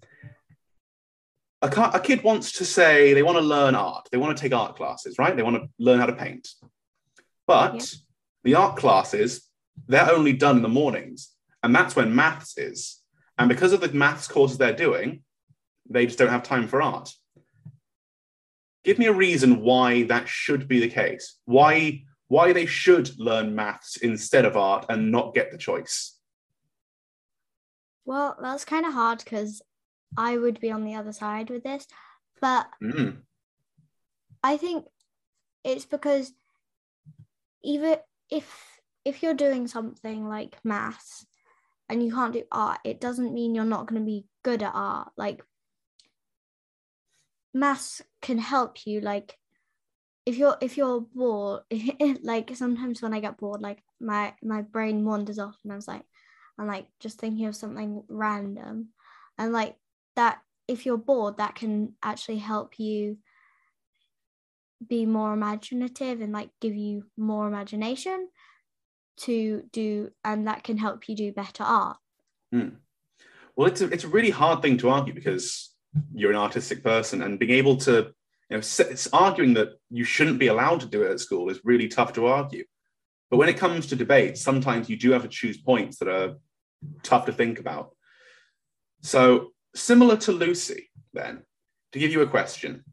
A, 1.61 1.67
a 1.93 1.99
kid 1.99 2.23
wants 2.23 2.53
to 2.53 2.65
say 2.65 3.13
they 3.13 3.23
want 3.23 3.37
to 3.37 3.43
learn 3.43 3.75
art, 3.75 4.07
they 4.09 4.17
want 4.17 4.37
to 4.37 4.41
take 4.41 4.53
art 4.53 4.77
classes, 4.77 5.19
right? 5.19 5.35
They 5.35 5.43
want 5.43 5.57
to 5.57 5.69
learn 5.79 5.99
how 5.99 6.05
to 6.05 6.13
paint. 6.13 6.47
But 7.45 7.75
yeah 7.75 7.99
the 8.43 8.55
art 8.55 8.75
classes, 8.75 9.49
they're 9.87 10.11
only 10.11 10.33
done 10.33 10.57
in 10.57 10.61
the 10.61 10.69
mornings, 10.69 11.31
and 11.63 11.75
that's 11.75 11.95
when 11.95 12.15
maths 12.15 12.57
is. 12.57 12.99
And 13.37 13.49
because 13.49 13.73
of 13.73 13.81
the 13.81 13.89
maths 13.89 14.27
courses 14.27 14.57
they're 14.57 14.75
doing, 14.75 15.23
they 15.89 16.05
just 16.05 16.19
don't 16.19 16.29
have 16.29 16.43
time 16.43 16.67
for 16.67 16.81
art. 16.81 17.11
Give 18.83 18.99
me 18.99 19.05
a 19.05 19.13
reason 19.13 19.61
why 19.61 20.03
that 20.03 20.27
should 20.27 20.67
be 20.67 20.79
the 20.79 20.89
case. 20.89 21.37
Why 21.45 22.03
why 22.27 22.51
they 22.51 22.65
should 22.65 23.19
learn 23.19 23.53
maths 23.53 23.97
instead 23.97 24.43
of 24.43 24.57
art 24.57 24.85
and 24.89 25.11
not 25.11 25.35
get 25.35 25.51
the 25.51 25.57
choice. 25.57 26.17
Well, 28.05 28.35
that's 28.41 28.65
kind 28.65 28.85
of 28.87 28.93
hard 28.93 29.19
because 29.19 29.61
I 30.17 30.37
would 30.37 30.59
be 30.59 30.71
on 30.71 30.83
the 30.83 30.95
other 30.95 31.11
side 31.11 31.51
with 31.51 31.63
this, 31.63 31.85
but 32.41 32.67
mm. 32.81 33.17
I 34.41 34.57
think 34.57 34.85
it's 35.63 35.85
because 35.85 36.31
even 37.63 37.97
if 38.29 38.79
if 39.05 39.21
you're 39.21 39.33
doing 39.33 39.67
something 39.67 40.27
like 40.27 40.57
maths 40.63 41.25
and 41.89 42.03
you 42.03 42.13
can't 42.13 42.33
do 42.33 42.43
art, 42.51 42.79
it 42.85 43.01
doesn't 43.01 43.33
mean 43.33 43.53
you're 43.53 43.65
not 43.65 43.87
going 43.87 44.01
to 44.01 44.05
be 44.05 44.25
good 44.43 44.63
at 44.63 44.71
art. 44.73 45.09
Like 45.17 45.43
maths 47.53 48.01
can 48.21 48.37
help 48.37 48.85
you 48.85 48.99
like 49.01 49.37
if 50.25 50.37
you're 50.37 50.57
if 50.61 50.77
you're 50.77 51.01
bored 51.01 51.61
like 52.23 52.55
sometimes 52.55 53.01
when 53.01 53.13
i 53.13 53.19
get 53.19 53.37
bored 53.37 53.61
like 53.61 53.83
my 53.99 54.33
my 54.41 54.61
brain 54.61 55.05
wanders 55.05 55.37
off 55.37 55.57
and 55.63 55.71
i 55.71 55.75
was 55.75 55.87
like 55.87 56.03
i'm 56.57 56.67
like 56.67 56.87
just 56.99 57.19
thinking 57.19 57.45
of 57.45 57.55
something 57.55 58.03
random 58.07 58.87
and 59.37 59.51
like 59.53 59.75
that 60.15 60.39
if 60.67 60.85
you're 60.85 60.97
bored 60.97 61.37
that 61.37 61.55
can 61.55 61.93
actually 62.01 62.37
help 62.37 62.79
you 62.79 63.17
be 64.87 65.05
more 65.05 65.33
imaginative 65.33 66.21
and 66.21 66.31
like 66.31 66.49
give 66.61 66.75
you 66.75 67.05
more 67.17 67.47
imagination 67.47 68.27
to 69.15 69.63
do 69.71 70.11
and 70.23 70.47
that 70.47 70.63
can 70.63 70.77
help 70.77 71.07
you 71.07 71.15
do 71.15 71.31
better 71.31 71.63
art. 71.63 71.97
Mm. 72.53 72.75
well 73.55 73.67
it's 73.67 73.81
a, 73.81 73.85
it's 73.89 74.03
a 74.03 74.09
really 74.09 74.29
hard 74.29 74.61
thing 74.61 74.77
to 74.77 74.89
argue 74.89 75.13
because 75.13 75.73
you're 76.13 76.31
an 76.31 76.37
artistic 76.37 76.83
person 76.83 77.23
and 77.23 77.39
being 77.39 77.51
able 77.51 77.77
to 77.77 78.13
you 78.49 78.57
know 78.57 78.57
it's 78.57 79.07
arguing 79.11 79.55
that 79.55 79.69
you 79.89 80.03
shouldn't 80.03 80.37
be 80.37 80.47
allowed 80.47 80.79
to 80.81 80.85
do 80.85 81.01
it 81.01 81.11
at 81.11 81.19
school 81.19 81.49
is 81.49 81.61
really 81.63 81.87
tough 81.87 82.13
to 82.13 82.27
argue. 82.27 82.63
But 83.31 83.37
when 83.37 83.49
it 83.49 83.57
comes 83.57 83.87
to 83.87 83.95
debate 83.95 84.37
sometimes 84.37 84.89
you 84.89 84.97
do 84.97 85.11
have 85.11 85.23
to 85.23 85.27
choose 85.27 85.57
points 85.57 85.97
that 85.97 86.07
are 86.07 86.35
tough 87.01 87.25
to 87.25 87.31
think 87.33 87.59
about. 87.59 87.95
So 89.01 89.51
similar 89.75 90.17
to 90.17 90.31
lucy 90.31 90.91
then 91.13 91.43
to 91.93 91.99
give 91.99 92.11
you 92.11 92.21
a 92.21 92.27
question 92.27 92.83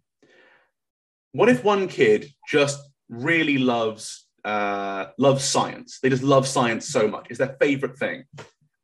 what 1.33 1.49
if 1.49 1.65
one 1.65 1.89
kid 1.89 2.31
just 2.49 2.81
really 3.09 3.59
loves 3.59 4.27
uh, 4.45 5.07
loves 5.19 5.45
science? 5.45 6.01
They 6.01 6.09
just 6.09 6.23
love 6.23 6.47
science 6.47 6.89
so 6.89 7.09
much; 7.09 7.27
it's 7.31 7.39
their 7.39 7.57
favorite 7.61 7.99
thing, 7.99 8.25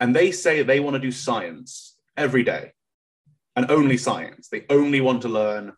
and 0.00 0.14
they 0.14 0.30
say 0.30 0.62
they 0.62 0.80
want 0.80 0.94
to 0.94 1.00
do 1.00 1.10
science 1.12 1.96
every 2.16 2.42
day 2.42 2.72
and 3.56 3.70
only 3.70 3.96
science. 3.96 4.48
They 4.48 4.64
only 4.70 5.00
want 5.00 5.22
to 5.22 5.28
learn 5.28 5.72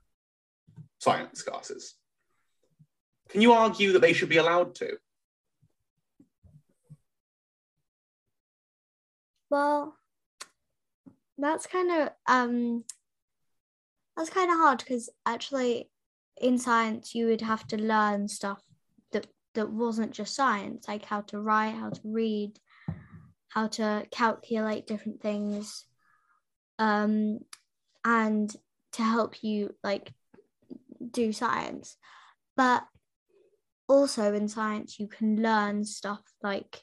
science 0.98 1.42
classes. 1.42 1.94
Can 3.30 3.40
you 3.40 3.52
argue 3.52 3.92
that 3.92 4.00
they 4.00 4.12
should 4.12 4.28
be 4.28 4.38
allowed 4.38 4.74
to? 4.76 4.98
Well, 9.50 9.94
that's 11.38 11.66
kind 11.66 11.90
of 11.90 12.10
um 12.26 12.84
that's 14.16 14.30
kind 14.30 14.50
of 14.50 14.56
hard 14.56 14.78
because 14.78 15.08
actually 15.24 15.88
in 16.40 16.58
science 16.58 17.14
you 17.14 17.26
would 17.26 17.40
have 17.40 17.66
to 17.66 17.76
learn 17.76 18.28
stuff 18.28 18.62
that 19.12 19.26
that 19.54 19.70
wasn't 19.70 20.12
just 20.12 20.34
science 20.34 20.86
like 20.88 21.04
how 21.04 21.20
to 21.20 21.40
write 21.40 21.74
how 21.74 21.90
to 21.90 22.00
read 22.04 22.58
how 23.48 23.66
to 23.66 24.06
calculate 24.10 24.86
different 24.86 25.20
things 25.20 25.84
um 26.78 27.38
and 28.04 28.54
to 28.92 29.02
help 29.02 29.42
you 29.42 29.74
like 29.82 30.12
do 31.10 31.32
science. 31.32 31.96
But 32.56 32.84
also 33.88 34.34
in 34.34 34.48
science 34.48 34.98
you 34.98 35.08
can 35.08 35.42
learn 35.42 35.84
stuff 35.84 36.20
like 36.42 36.82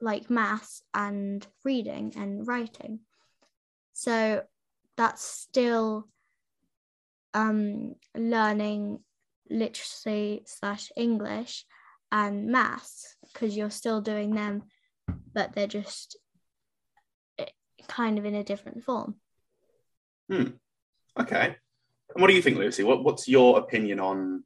like 0.00 0.28
maths 0.28 0.82
and 0.92 1.46
reading 1.64 2.12
and 2.16 2.46
writing. 2.46 3.00
So 3.92 4.42
that's 4.96 5.22
still 5.22 6.08
um, 7.34 7.94
learning 8.16 9.00
literacy 9.50 10.42
slash 10.46 10.90
English 10.96 11.64
and 12.10 12.46
maths 12.46 13.16
because 13.32 13.56
you're 13.56 13.70
still 13.70 14.00
doing 14.00 14.34
them, 14.34 14.64
but 15.32 15.54
they're 15.54 15.66
just 15.66 16.18
eh, 17.38 17.46
kind 17.88 18.18
of 18.18 18.24
in 18.24 18.34
a 18.34 18.44
different 18.44 18.84
form. 18.84 19.16
Hmm. 20.30 20.48
Okay. 21.18 21.56
And 22.14 22.20
what 22.20 22.28
do 22.28 22.34
you 22.34 22.42
think, 22.42 22.58
Lucy? 22.58 22.84
What, 22.84 23.04
what's 23.04 23.28
your 23.28 23.58
opinion 23.58 24.00
on 24.00 24.44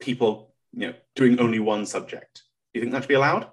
people, 0.00 0.54
you 0.72 0.88
know, 0.88 0.94
doing 1.14 1.40
only 1.40 1.58
one 1.58 1.86
subject? 1.86 2.42
Do 2.72 2.78
you 2.78 2.80
think 2.82 2.92
that 2.92 3.02
should 3.02 3.08
be 3.08 3.14
allowed? 3.14 3.50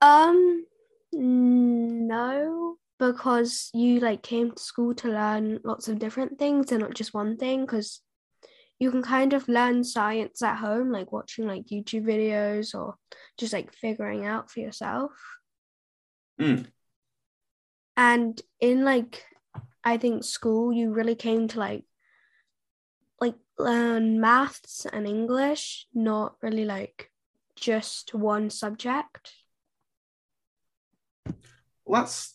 Um, 0.00 0.66
no, 1.12 2.73
because 2.98 3.70
you 3.74 4.00
like 4.00 4.22
came 4.22 4.52
to 4.52 4.62
school 4.62 4.94
to 4.94 5.08
learn 5.08 5.60
lots 5.64 5.88
of 5.88 5.98
different 5.98 6.38
things 6.38 6.70
and 6.70 6.80
not 6.80 6.94
just 6.94 7.14
one 7.14 7.36
thing. 7.36 7.62
Because 7.62 8.00
you 8.78 8.90
can 8.90 9.02
kind 9.02 9.32
of 9.32 9.48
learn 9.48 9.84
science 9.84 10.42
at 10.42 10.58
home, 10.58 10.90
like 10.90 11.12
watching 11.12 11.46
like 11.46 11.66
YouTube 11.66 12.04
videos 12.04 12.74
or 12.74 12.96
just 13.38 13.52
like 13.52 13.72
figuring 13.72 14.26
out 14.26 14.50
for 14.50 14.60
yourself. 14.60 15.12
Mm. 16.40 16.66
And 17.96 18.40
in 18.60 18.84
like, 18.84 19.24
I 19.84 19.96
think 19.96 20.24
school, 20.24 20.72
you 20.72 20.92
really 20.92 21.14
came 21.14 21.48
to 21.48 21.58
like 21.58 21.84
like 23.20 23.36
learn 23.58 24.20
maths 24.20 24.86
and 24.92 25.06
English, 25.06 25.86
not 25.94 26.36
really 26.42 26.64
like 26.64 27.10
just 27.56 28.14
one 28.14 28.50
subject. 28.50 29.32
Well, 31.84 32.02
that's 32.02 32.33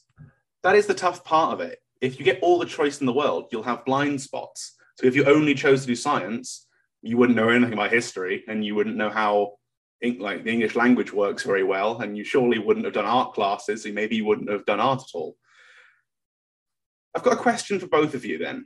that 0.64 0.76
is 0.76 0.88
the 0.88 0.94
tough 0.94 1.24
part 1.24 1.54
of 1.54 1.62
it. 1.62 1.80
If 2.02 2.20
you 2.20 2.26
get 2.26 2.40
all 2.42 2.60
the 2.60 2.66
choice 2.66 3.00
in 3.00 3.06
the 3.06 3.14
world, 3.14 3.48
you'll 3.52 3.64
have 3.64 3.86
blind 3.86 4.22
spots. 4.22 4.76
So 4.98 5.08
if 5.08 5.16
you 5.16 5.26
only 5.26 5.54
chose 5.54 5.82
to 5.82 5.88
do 5.88 5.96
science, 5.96 6.68
you 7.02 7.18
wouldn't 7.18 7.38
know 7.38 7.50
anything 7.50 7.74
about 7.74 7.92
history, 7.92 8.44
and 8.48 8.64
you 8.66 8.76
wouldn't 8.76 8.98
know 8.98 9.10
how 9.10 9.54
like 10.02 10.46
the 10.46 10.52
English 10.52 10.76
language 10.76 11.12
works 11.12 11.44
very 11.44 11.64
well, 11.64 12.00
and 12.02 12.18
you 12.18 12.24
surely 12.24 12.58
wouldn't 12.58 12.86
have 12.86 12.94
done 12.94 13.06
art 13.06 13.34
classes, 13.34 13.84
so 13.84 13.92
maybe 13.92 14.16
you 14.16 14.26
wouldn't 14.26 14.50
have 14.50 14.66
done 14.66 14.80
art 14.80 15.02
at 15.02 15.16
all. 15.18 15.36
I've 17.16 17.24
got 17.24 17.34
a 17.34 17.38
question 17.38 17.80
for 17.80 17.88
both 17.88 18.14
of 18.14 18.24
you 18.24 18.38
then. 18.38 18.66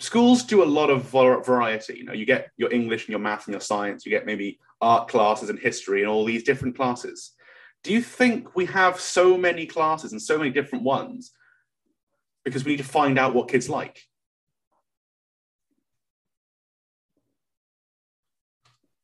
Schools 0.00 0.42
do 0.42 0.62
a 0.62 0.64
lot 0.64 0.90
of 0.90 1.04
variety. 1.04 1.94
You 1.94 2.04
know, 2.04 2.12
you 2.12 2.26
get 2.26 2.50
your 2.56 2.72
English 2.72 3.02
and 3.04 3.10
your 3.10 3.20
math 3.20 3.46
and 3.46 3.54
your 3.54 3.60
science, 3.60 4.04
you 4.04 4.10
get 4.10 4.26
maybe 4.26 4.58
art 4.80 5.08
classes 5.08 5.48
and 5.48 5.58
history 5.58 6.02
and 6.02 6.10
all 6.10 6.24
these 6.24 6.42
different 6.42 6.76
classes 6.76 7.32
do 7.86 7.92
you 7.92 8.02
think 8.02 8.56
we 8.56 8.66
have 8.66 8.98
so 9.00 9.38
many 9.38 9.64
classes 9.64 10.10
and 10.10 10.20
so 10.20 10.36
many 10.36 10.50
different 10.50 10.84
ones 10.84 11.30
because 12.44 12.64
we 12.64 12.72
need 12.72 12.78
to 12.78 12.84
find 12.84 13.16
out 13.16 13.32
what 13.32 13.46
kids 13.46 13.68
like? 13.68 14.02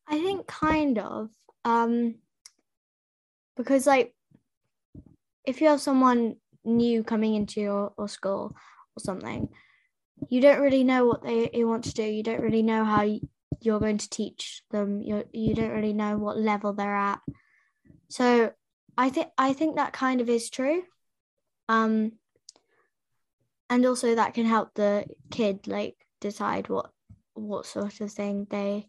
I 0.08 0.18
think 0.18 0.48
kind 0.48 0.98
of. 0.98 1.30
Um, 1.64 2.16
because 3.56 3.86
like 3.86 4.16
if 5.46 5.60
you 5.60 5.68
have 5.68 5.80
someone 5.80 6.34
new 6.64 7.04
coming 7.04 7.36
into 7.36 7.60
your, 7.60 7.92
your 7.96 8.08
school 8.08 8.56
or 8.96 9.00
something, 9.00 9.48
you 10.28 10.40
don't 10.40 10.60
really 10.60 10.82
know 10.82 11.06
what 11.06 11.22
they, 11.22 11.62
want 11.62 11.84
to 11.84 11.94
do. 11.94 12.02
You 12.02 12.24
don't 12.24 12.42
really 12.42 12.64
know 12.64 12.84
how 12.84 13.02
you're 13.60 13.78
going 13.78 13.98
to 13.98 14.10
teach 14.10 14.64
them. 14.72 15.02
You 15.02 15.22
you 15.32 15.54
don't 15.54 15.70
really 15.70 15.92
know 15.92 16.18
what 16.18 16.36
level 16.36 16.72
they're 16.72 16.96
at. 16.96 17.20
So 18.08 18.52
I 18.96 19.10
think 19.10 19.28
I 19.38 19.52
think 19.52 19.76
that 19.76 19.92
kind 19.92 20.20
of 20.20 20.28
is 20.28 20.50
true. 20.50 20.82
Um 21.68 22.12
and 23.70 23.86
also 23.86 24.14
that 24.14 24.34
can 24.34 24.46
help 24.46 24.74
the 24.74 25.06
kid 25.30 25.66
like 25.66 25.96
decide 26.20 26.68
what 26.68 26.90
what 27.34 27.66
sort 27.66 28.00
of 28.00 28.12
thing 28.12 28.46
they 28.50 28.88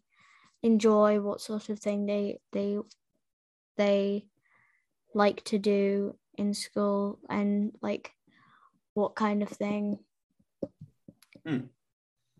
enjoy, 0.62 1.20
what 1.20 1.40
sort 1.40 1.68
of 1.68 1.78
thing 1.78 2.06
they 2.06 2.38
they 2.52 2.78
they 3.76 4.26
like 5.14 5.42
to 5.44 5.58
do 5.58 6.16
in 6.36 6.52
school 6.54 7.18
and 7.28 7.72
like 7.80 8.10
what 8.94 9.14
kind 9.14 9.42
of 9.42 9.48
thing 9.48 9.98
hmm. 11.46 11.60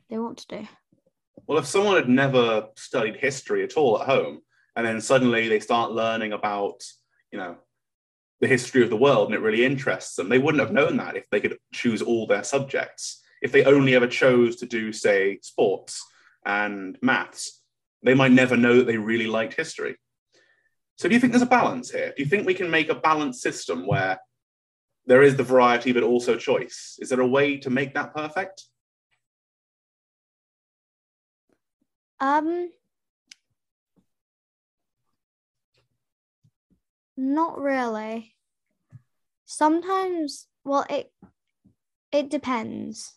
they 0.09 0.19
want 0.19 0.39
to 0.39 0.59
do. 0.59 0.69
Well, 1.47 1.59
if 1.59 1.67
someone 1.67 1.97
had 1.97 2.09
never 2.09 2.69
studied 2.77 3.17
history 3.17 3.63
at 3.65 3.75
all 3.75 4.01
at 4.01 4.09
home, 4.09 4.41
and 4.77 4.87
then 4.87 5.01
suddenly 5.01 5.49
they 5.49 5.61
start 5.61 5.93
learning 5.93 6.33
about 6.33 6.83
you 7.35 7.41
know 7.41 7.57
the 8.41 8.47
history 8.47 8.83
of 8.85 8.91
the 8.91 8.97
world 8.97 9.27
and 9.27 9.35
it 9.35 9.41
really 9.41 9.65
interests 9.65 10.15
them. 10.15 10.29
They 10.29 10.39
wouldn't 10.39 10.63
have 10.63 10.73
known 10.73 10.97
that 10.99 11.17
if 11.17 11.29
they 11.31 11.41
could 11.41 11.57
choose 11.73 12.01
all 12.01 12.27
their 12.27 12.45
subjects. 12.45 13.23
If 13.43 13.51
they 13.51 13.65
only 13.65 13.95
ever 13.95 14.07
chose 14.07 14.57
to 14.57 14.67
do 14.67 14.93
say 14.93 15.39
sports 15.43 16.05
and 16.47 16.97
maths 17.03 17.61
they 18.05 18.15
might 18.15 18.33
never 18.33 18.57
know 18.57 18.77
that 18.77 18.87
they 18.87 18.99
really 18.99 19.27
liked 19.27 19.55
history. 19.55 19.97
So 20.97 21.09
do 21.09 21.15
you 21.15 21.21
think 21.21 21.33
there's 21.33 21.43
a 21.43 21.47
balance 21.47 21.91
here? 21.91 22.13
Do 22.15 22.23
you 22.23 22.29
think 22.29 22.47
we 22.47 22.53
can 22.55 22.71
make 22.71 22.91
a 22.91 22.95
balanced 22.95 23.41
system 23.41 23.87
where 23.87 24.21
there 25.07 25.23
is 25.23 25.37
the 25.37 25.43
variety 25.43 25.93
but 25.93 26.03
also 26.03 26.37
choice? 26.37 26.99
Is 27.01 27.09
there 27.09 27.21
a 27.21 27.27
way 27.27 27.57
to 27.57 27.71
make 27.71 27.95
that 27.95 28.15
perfect? 28.15 28.65
Um 32.21 32.71
Not 37.17 37.59
really. 37.59 38.35
Sometimes, 39.45 40.47
well, 40.65 40.85
it 40.89 41.13
it 42.11 42.31
depends. 42.31 43.15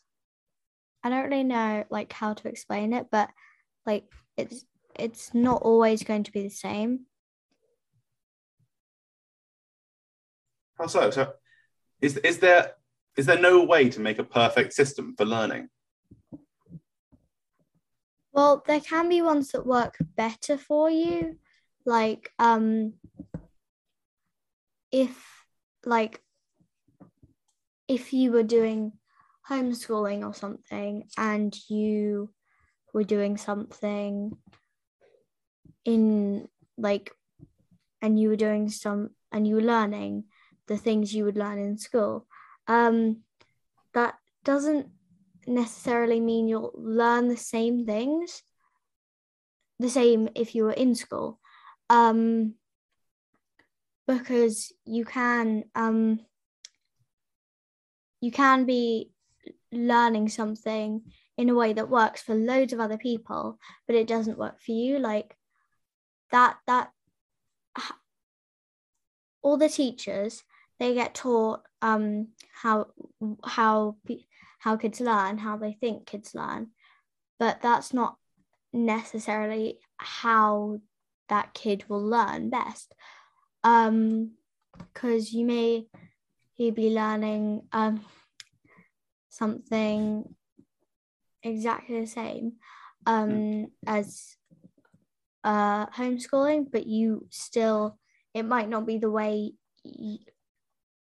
I 1.04 1.10
don't 1.10 1.30
really 1.30 1.44
know 1.44 1.86
like 1.90 2.12
how 2.12 2.34
to 2.34 2.48
explain 2.48 2.94
it, 2.94 3.08
but 3.12 3.30
like 3.86 4.06
it's 4.36 4.66
it's 4.96 5.34
not 5.34 5.62
always 5.62 6.04
going 6.04 6.24
to 6.24 6.32
be 6.32 6.44
the 6.44 6.50
same. 6.50 7.06
How 10.78 10.88
so? 10.88 11.10
So 11.12 11.34
is 12.02 12.18
is 12.18 12.40
there 12.40 12.74
is 13.16 13.26
there 13.26 13.40
no 13.40 13.64
way 13.64 13.90
to 13.90 14.00
make 14.00 14.20
a 14.20 14.24
perfect 14.24 14.74
system 14.74 15.16
for 15.18 15.26
learning? 15.26 15.70
Well, 18.32 18.64
there 18.68 18.82
can 18.82 19.10
be 19.10 19.22
ones 19.22 19.52
that 19.52 19.66
work 19.66 19.98
better 20.16 20.58
for 20.58 20.90
you. 20.90 21.38
Like 21.86 22.32
um 22.38 22.94
if 24.92 25.46
like 25.86 26.22
if 27.88 28.14
you 28.14 28.32
were 28.32 28.44
doing 28.44 28.94
homeschooling 29.50 30.26
or 30.26 30.34
something 30.34 31.04
and 31.18 31.56
you 31.70 32.30
were 32.94 33.04
doing 33.04 33.38
something 33.38 34.36
in 35.86 36.48
like 36.78 37.12
and 38.02 38.20
you 38.20 38.30
were 38.30 38.36
doing 38.36 38.70
some 38.70 39.10
and 39.32 39.48
you 39.48 39.56
were 39.56 39.62
learning 39.62 40.26
the 40.68 40.78
things 40.78 41.14
you 41.14 41.24
would 41.24 41.38
learn 41.38 41.58
in 41.58 41.78
school 41.78 42.26
um 42.68 43.18
that 43.94 44.16
doesn't 44.44 44.88
necessarily 45.46 46.20
mean 46.20 46.48
you'll 46.48 46.74
learn 46.76 47.30
the 47.30 47.38
same 47.38 47.86
things 47.86 48.44
the 49.80 49.90
same 49.90 50.30
if 50.36 50.56
you 50.56 50.64
were 50.64 50.74
in 50.74 50.96
school. 50.96 51.40
Um 51.90 52.56
because 54.08 54.72
you 54.86 55.06
can 55.06 55.64
um, 55.76 56.20
you 58.22 58.32
can 58.32 58.66
be 58.66 59.12
learning 59.72 60.30
something 60.30 61.02
in 61.38 61.50
a 61.50 61.56
way 61.56 61.74
that 61.74 61.90
works 61.90 62.22
for 62.22 62.34
loads 62.34 62.74
of 62.74 62.80
other 62.80 62.98
people 62.98 63.60
but 63.86 63.96
it 63.96 64.08
doesn't 64.08 64.38
work 64.38 64.60
for 64.62 64.72
you 64.72 64.98
like 64.98 65.36
that 66.32 66.58
that 66.66 66.90
all 69.44 69.58
the 69.58 69.70
teachers 69.70 70.44
they 70.80 70.94
get 70.94 71.14
taught 71.14 71.62
um 71.82 72.30
how 72.54 72.88
how 73.44 73.98
how 74.60 74.76
kids 74.76 75.00
learn, 75.00 75.38
how 75.38 75.58
they 75.58 75.74
think 75.74 76.06
kids 76.06 76.34
learn, 76.36 76.68
but 77.40 77.62
that's 77.62 77.94
not 77.94 78.18
necessarily 78.74 79.80
how 79.98 80.80
that 81.30 81.54
kid 81.54 81.86
will 81.88 82.04
learn 82.04 82.50
best. 82.50 82.94
Um, 83.68 84.32
because 84.94 85.34
you 85.34 85.46
may 85.46 85.88
be 86.58 86.90
learning 86.90 87.64
um 87.74 88.00
something 89.30 90.24
exactly 91.44 92.00
the 92.00 92.08
same 92.08 92.54
um 93.06 93.30
mm. 93.30 93.66
as 93.86 94.38
uh 95.44 95.88
homeschooling, 95.88 96.72
but 96.72 96.88
you 96.88 97.28
still 97.30 98.00
it 98.34 98.44
might 98.44 98.70
not 98.70 98.86
be 98.86 99.00
the 99.00 99.12
way 99.12 99.52
y- 99.84 100.26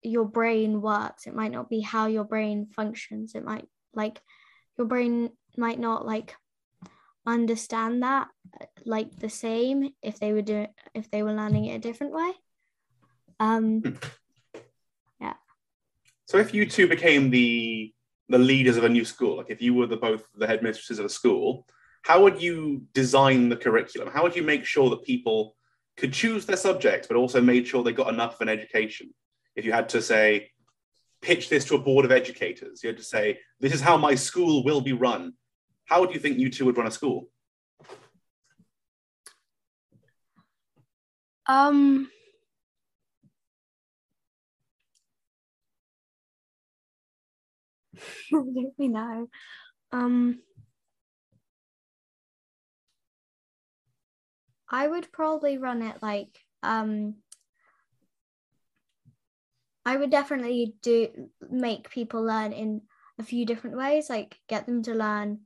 your 0.04 0.26
brain 0.26 0.82
works. 0.82 1.28
It 1.28 1.36
might 1.36 1.52
not 1.52 1.70
be 1.70 1.80
how 1.80 2.08
your 2.08 2.26
brain 2.26 2.68
functions. 2.76 3.34
It 3.34 3.46
might 3.46 3.66
like 3.94 4.20
your 4.78 4.88
brain 4.88 5.30
might 5.56 5.80
not 5.80 6.06
like 6.06 6.36
understand 7.26 8.04
that 8.04 8.28
like 8.86 9.20
the 9.20 9.30
same 9.30 9.92
if 10.02 10.20
they 10.20 10.34
were 10.34 10.42
doing 10.42 10.68
if 10.94 11.10
they 11.12 11.24
were 11.24 11.34
learning 11.34 11.66
it 11.66 11.76
a 11.76 11.80
different 11.80 12.14
way. 12.14 12.32
Um 13.40 13.82
hmm. 13.82 13.96
yeah. 15.20 15.34
So 16.26 16.38
if 16.38 16.54
you 16.54 16.66
two 16.66 16.88
became 16.88 17.30
the 17.30 17.94
the 18.30 18.38
leaders 18.38 18.78
of 18.78 18.84
a 18.84 18.90
new 18.90 19.06
school 19.06 19.38
like 19.38 19.50
if 19.50 19.62
you 19.62 19.74
were 19.74 19.88
the 19.88 19.98
both 19.98 20.24
the 20.36 20.48
headmistresses 20.48 21.00
of 21.00 21.06
a 21.06 21.10
school 21.10 21.68
how 22.04 22.24
would 22.24 22.42
you 22.42 22.88
design 22.94 23.50
the 23.50 23.56
curriculum? 23.56 24.10
How 24.12 24.24
would 24.24 24.36
you 24.36 24.42
make 24.42 24.66
sure 24.66 24.90
that 24.90 25.04
people 25.04 25.56
could 25.98 26.12
choose 26.12 26.48
their 26.48 26.58
subjects 26.58 27.08
but 27.08 27.16
also 27.16 27.40
made 27.42 27.68
sure 27.68 27.84
they 27.84 27.92
got 27.92 28.12
enough 28.12 28.36
of 28.36 28.42
an 28.42 28.50
education? 28.50 29.14
If 29.56 29.66
you 29.66 29.72
had 29.72 29.90
to 29.90 30.02
say 30.02 30.52
pitch 31.22 31.50
this 31.50 31.66
to 31.66 31.76
a 31.76 31.80
board 31.80 32.04
of 32.04 32.12
educators 32.12 32.84
you 32.84 32.88
had 32.88 32.98
to 32.98 33.04
say 33.04 33.40
this 33.60 33.74
is 33.74 33.82
how 33.82 33.96
my 33.98 34.16
school 34.16 34.64
will 34.64 34.82
be 34.82 34.94
run 34.94 35.34
how 35.92 36.00
would 36.00 36.14
you 36.14 36.22
think 36.22 36.38
you 36.40 36.50
two 36.50 36.64
would 36.64 36.78
run 36.78 36.88
a 36.88 36.92
school? 36.92 37.28
Um, 41.48 42.10
we 48.78 48.88
know? 48.88 49.28
Um, 49.92 50.40
I 54.70 54.88
would 54.88 55.12
probably 55.12 55.58
run 55.58 55.82
it 55.82 55.98
like 56.02 56.40
um 56.64 57.16
I 59.86 59.98
would 59.98 60.10
definitely 60.10 60.76
do 60.82 61.10
make 61.50 61.90
people 61.90 62.24
learn 62.24 62.54
in 62.54 62.84
a 63.20 63.24
few 63.24 63.46
different 63.46 63.76
ways, 63.76 64.10
like 64.10 64.40
get 64.48 64.66
them 64.68 64.84
to 64.84 64.94
learn 64.94 65.42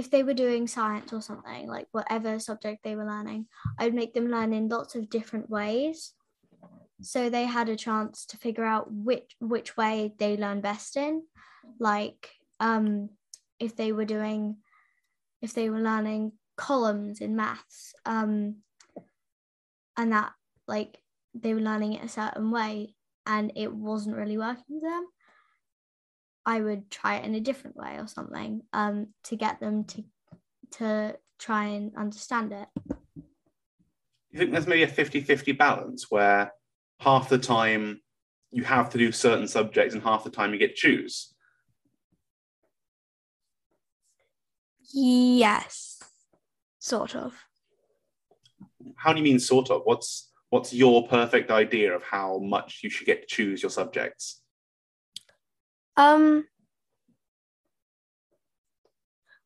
if 0.00 0.10
they 0.10 0.22
were 0.22 0.32
doing 0.32 0.66
science 0.66 1.12
or 1.12 1.20
something, 1.20 1.68
like 1.68 1.86
whatever 1.92 2.38
subject 2.38 2.82
they 2.82 2.96
were 2.96 3.04
learning, 3.04 3.44
I'd 3.78 3.92
make 3.92 4.14
them 4.14 4.30
learn 4.30 4.54
in 4.54 4.70
lots 4.70 4.94
of 4.94 5.10
different 5.10 5.50
ways. 5.50 6.14
So 7.02 7.28
they 7.28 7.44
had 7.44 7.68
a 7.68 7.76
chance 7.76 8.24
to 8.26 8.38
figure 8.38 8.64
out 8.64 8.90
which 8.90 9.36
which 9.40 9.76
way 9.76 10.14
they 10.18 10.38
learn 10.38 10.62
best 10.62 10.96
in. 10.96 11.24
Like 11.78 12.30
um, 12.60 13.10
if 13.58 13.76
they 13.76 13.92
were 13.92 14.06
doing, 14.06 14.56
if 15.42 15.52
they 15.52 15.68
were 15.68 15.80
learning 15.80 16.32
columns 16.56 17.20
in 17.20 17.36
maths, 17.36 17.92
um, 18.06 18.56
and 19.98 20.12
that 20.12 20.32
like 20.66 20.98
they 21.34 21.52
were 21.52 21.60
learning 21.60 21.92
it 21.92 22.04
a 22.04 22.08
certain 22.08 22.50
way 22.50 22.94
and 23.26 23.52
it 23.54 23.70
wasn't 23.70 24.16
really 24.16 24.38
working 24.38 24.80
for 24.80 24.88
them, 24.88 25.06
I 26.46 26.60
would 26.60 26.90
try 26.90 27.16
it 27.16 27.24
in 27.24 27.34
a 27.34 27.40
different 27.40 27.76
way 27.76 27.96
or 27.98 28.06
something 28.06 28.62
um, 28.72 29.08
to 29.24 29.36
get 29.36 29.60
them 29.60 29.84
to 29.84 30.04
to 30.72 31.16
try 31.38 31.64
and 31.64 31.96
understand 31.96 32.52
it. 32.52 32.68
You 34.30 34.38
think 34.38 34.52
there's 34.52 34.68
maybe 34.68 34.84
a 34.84 34.86
50-50 34.86 35.58
balance 35.58 36.10
where 36.10 36.52
half 37.00 37.28
the 37.28 37.38
time 37.38 38.00
you 38.52 38.62
have 38.62 38.90
to 38.90 38.98
do 38.98 39.10
certain 39.10 39.48
subjects 39.48 39.94
and 39.94 40.02
half 40.02 40.22
the 40.22 40.30
time 40.30 40.52
you 40.52 40.58
get 40.58 40.76
to 40.76 40.80
choose? 40.80 41.34
Yes. 44.92 46.02
Sort 46.78 47.16
of. 47.16 47.34
How 48.96 49.12
do 49.12 49.18
you 49.18 49.24
mean 49.24 49.38
sort 49.38 49.70
of? 49.70 49.82
What's 49.84 50.30
what's 50.50 50.72
your 50.72 51.06
perfect 51.06 51.50
idea 51.50 51.94
of 51.94 52.02
how 52.02 52.38
much 52.38 52.80
you 52.82 52.90
should 52.90 53.06
get 53.06 53.22
to 53.22 53.34
choose 53.34 53.62
your 53.62 53.70
subjects? 53.70 54.39
Um. 56.00 56.46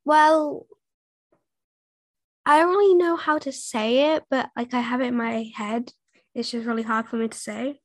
Well, 0.05 0.67
I 2.47 2.61
don't 2.61 2.69
really 2.69 2.95
know 2.95 3.17
how 3.17 3.39
to 3.39 3.51
say 3.51 4.15
it, 4.15 4.23
but 4.31 4.51
like 4.57 4.73
I 4.73 4.81
have 4.81 5.01
it 5.01 5.07
in 5.07 5.17
my 5.17 5.51
head. 5.57 5.91
It's 6.33 6.53
just 6.53 6.67
really 6.67 6.85
hard 6.85 7.09
for 7.09 7.17
me 7.17 7.27
to 7.27 7.37
say. 7.37 7.81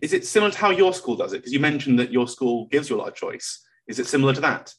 Is 0.00 0.14
it 0.14 0.24
similar 0.24 0.50
to 0.50 0.58
how 0.58 0.70
your 0.70 0.94
school 0.94 1.16
does 1.16 1.34
it? 1.34 1.38
Because 1.38 1.52
you 1.52 1.60
mentioned 1.60 1.98
that 1.98 2.12
your 2.12 2.26
school 2.26 2.66
gives 2.66 2.88
you 2.88 2.96
a 2.96 2.98
lot 2.98 3.08
of 3.08 3.14
choice. 3.14 3.62
Is 3.86 3.98
it 3.98 4.06
similar 4.06 4.32
to 4.32 4.40
that? 4.40 4.72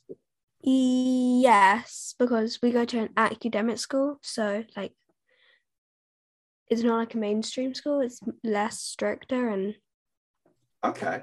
Yes, 0.64 2.16
because 2.18 2.60
we 2.64 2.72
go 2.72 2.86
to 2.86 3.00
an 3.00 3.10
academic 3.18 3.78
school, 3.78 4.18
so 4.24 4.64
like 4.76 4.94
it's 6.70 6.82
not 6.82 6.98
like 6.98 7.14
a 7.14 7.18
mainstream 7.18 7.76
school. 7.76 8.00
It's 8.02 8.20
less 8.44 8.80
stricter 8.80 9.50
and. 9.50 9.76
Okay 10.84 11.22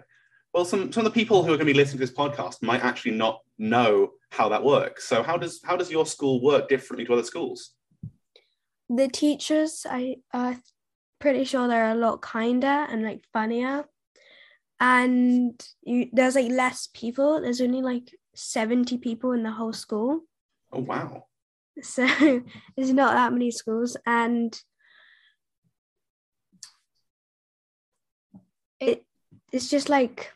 well, 0.57 0.65
some, 0.65 0.91
some 0.91 1.05
of 1.05 1.13
the 1.13 1.21
people 1.21 1.43
who 1.43 1.53
are 1.53 1.59
going 1.59 1.67
to 1.67 1.73
be 1.73 1.75
listening 1.75 1.99
to 1.99 2.07
this 2.07 2.17
podcast 2.17 2.63
might 2.63 2.83
actually 2.83 3.11
not 3.11 3.41
know 3.59 4.13
how 4.31 4.49
that 4.49 4.65
works. 4.65 5.07
So 5.07 5.23
how 5.23 5.37
does 5.37 5.61
how 5.63 5.77
does 5.77 5.91
your 5.91 6.07
school 6.07 6.43
work 6.43 6.67
differently 6.67 7.05
to 7.05 7.13
other 7.13 7.25
schools? 7.25 7.75
The 8.89 9.09
teachers, 9.09 9.85
I 9.89 10.17
are 10.33 10.57
pretty 11.19 11.45
sure 11.45 11.69
they're 11.69 11.91
a 11.91 11.95
lot 11.95 12.23
kinder 12.23 12.87
and 12.89 13.03
like 13.03 13.23
funnier, 13.35 13.85
and 14.81 15.63
you, 15.83 16.09
there's 16.15 16.37
like 16.37 16.51
less 16.51 16.89
people. 16.95 17.43
There's 17.43 17.61
only 17.61 17.83
like 17.83 18.11
seventy 18.35 18.97
people 18.97 19.33
in 19.33 19.43
the 19.43 19.51
whole 19.51 19.75
school. 19.75 20.23
Oh 20.73 20.81
wow! 20.81 21.27
So 21.83 22.07
there's 22.77 22.95
not 22.95 23.13
that 23.13 23.35
many 23.35 23.51
schools, 23.51 23.95
and 24.07 24.59
it 28.81 29.05
it's 29.53 29.69
just 29.69 29.91
like 29.91 30.33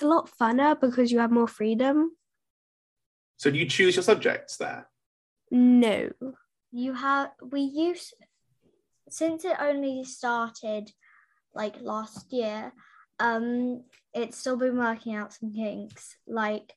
it's 0.00 0.06
a 0.06 0.08
lot 0.08 0.30
funner 0.40 0.80
because 0.80 1.12
you 1.12 1.18
have 1.18 1.30
more 1.30 1.46
freedom. 1.46 2.12
So 3.36 3.50
do 3.50 3.58
you 3.58 3.66
choose 3.66 3.96
your 3.96 4.02
subjects 4.02 4.56
there? 4.56 4.88
No. 5.50 6.08
You 6.72 6.94
have 6.94 7.32
we 7.42 7.60
use 7.60 8.14
since 9.10 9.44
it 9.44 9.56
only 9.60 10.04
started 10.04 10.90
like 11.54 11.82
last 11.82 12.32
year, 12.32 12.72
um 13.18 13.84
it's 14.14 14.38
still 14.38 14.56
been 14.56 14.78
working 14.78 15.14
out 15.14 15.34
some 15.34 15.52
kinks. 15.52 16.16
Like 16.26 16.72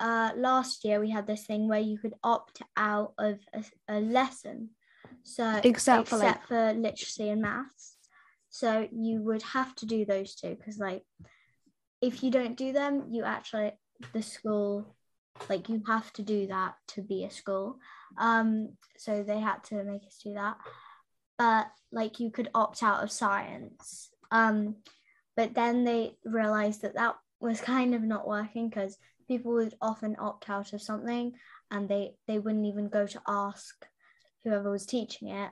uh, 0.00 0.32
last 0.36 0.84
year 0.84 1.00
we 1.00 1.10
had 1.10 1.26
this 1.26 1.44
thing 1.44 1.68
where 1.68 1.80
you 1.80 1.98
could 1.98 2.14
opt 2.22 2.62
out 2.76 3.12
of 3.18 3.38
a, 3.54 3.64
a 3.88 4.00
lesson. 4.00 4.70
So 5.22 5.60
except, 5.64 5.66
except 5.66 6.08
for, 6.08 6.18
like, 6.18 6.46
for 6.46 6.72
literacy 6.72 7.28
and 7.28 7.42
maths. 7.42 7.96
So 8.48 8.88
you 8.92 9.22
would 9.22 9.42
have 9.42 9.74
to 9.76 9.86
do 9.86 10.04
those 10.04 10.34
two 10.34 10.54
because 10.54 10.78
like 10.78 11.04
if 12.00 12.22
you 12.22 12.30
don't 12.30 12.56
do 12.56 12.72
them, 12.72 13.06
you 13.10 13.24
actually 13.24 13.72
the 14.12 14.22
school 14.22 14.94
like 15.48 15.68
you 15.68 15.82
have 15.86 16.10
to 16.14 16.22
do 16.22 16.46
that 16.46 16.74
to 16.88 17.02
be 17.02 17.24
a 17.24 17.30
school. 17.30 17.78
Um, 18.18 18.70
so 18.96 19.22
they 19.22 19.38
had 19.38 19.62
to 19.64 19.84
make 19.84 20.04
us 20.04 20.18
do 20.22 20.34
that. 20.34 20.56
But 21.38 21.66
like 21.92 22.20
you 22.20 22.30
could 22.30 22.48
opt 22.54 22.82
out 22.82 23.02
of 23.02 23.12
science. 23.12 24.10
Um, 24.30 24.76
but 25.36 25.54
then 25.54 25.84
they 25.84 26.16
realized 26.24 26.82
that 26.82 26.94
that 26.94 27.16
was 27.40 27.60
kind 27.60 27.94
of 27.94 28.02
not 28.02 28.26
working 28.26 28.68
because 28.68 28.96
people 29.28 29.52
would 29.52 29.74
often 29.80 30.16
opt 30.18 30.48
out 30.48 30.72
of 30.72 30.82
something 30.82 31.32
and 31.70 31.88
they 31.88 32.12
they 32.26 32.38
wouldn't 32.38 32.66
even 32.66 32.88
go 32.88 33.06
to 33.06 33.20
ask 33.26 33.86
whoever 34.44 34.70
was 34.70 34.86
teaching 34.86 35.28
it 35.28 35.50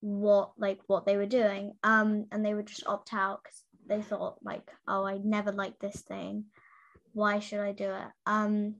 what 0.00 0.52
like 0.56 0.78
what 0.86 1.04
they 1.04 1.16
were 1.16 1.26
doing 1.26 1.72
um 1.82 2.26
and 2.32 2.44
they 2.44 2.54
would 2.54 2.66
just 2.66 2.86
opt 2.86 3.12
out 3.12 3.40
because 3.42 3.62
they 3.90 4.00
thought 4.00 4.38
like, 4.42 4.70
oh, 4.88 5.04
I 5.04 5.18
never 5.22 5.52
liked 5.52 5.80
this 5.80 6.00
thing. 6.00 6.46
Why 7.12 7.40
should 7.40 7.60
I 7.60 7.72
do 7.72 7.90
it? 7.90 8.08
Um, 8.24 8.76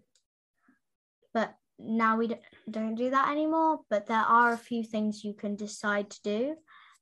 but 1.34 1.54
now 1.78 2.16
we 2.16 2.36
don't 2.70 2.94
do 2.94 3.10
that 3.10 3.30
anymore. 3.30 3.80
But 3.90 4.06
there 4.06 4.16
are 4.16 4.52
a 4.52 4.58
few 4.58 4.84
things 4.84 5.24
you 5.24 5.34
can 5.34 5.56
decide 5.56 6.10
to 6.10 6.22
do, 6.22 6.54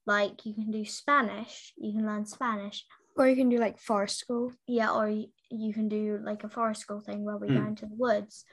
like 0.06 0.46
you 0.46 0.54
can 0.54 0.70
do 0.70 0.84
Spanish. 0.84 1.74
You 1.76 1.92
can 1.92 2.06
learn 2.06 2.24
Spanish, 2.24 2.84
or 3.16 3.28
you 3.28 3.36
can 3.36 3.50
do 3.50 3.58
like 3.58 3.78
forest 3.78 4.18
school. 4.18 4.52
Yeah, 4.66 4.90
or 4.90 5.08
you, 5.08 5.26
you 5.50 5.74
can 5.74 5.88
do 5.88 6.18
like 6.22 6.44
a 6.44 6.48
forest 6.48 6.80
school 6.80 7.00
thing 7.00 7.24
where 7.24 7.36
we 7.36 7.48
mm. 7.48 7.60
go 7.60 7.66
into 7.66 7.86
the 7.86 7.94
woods. 7.94 8.44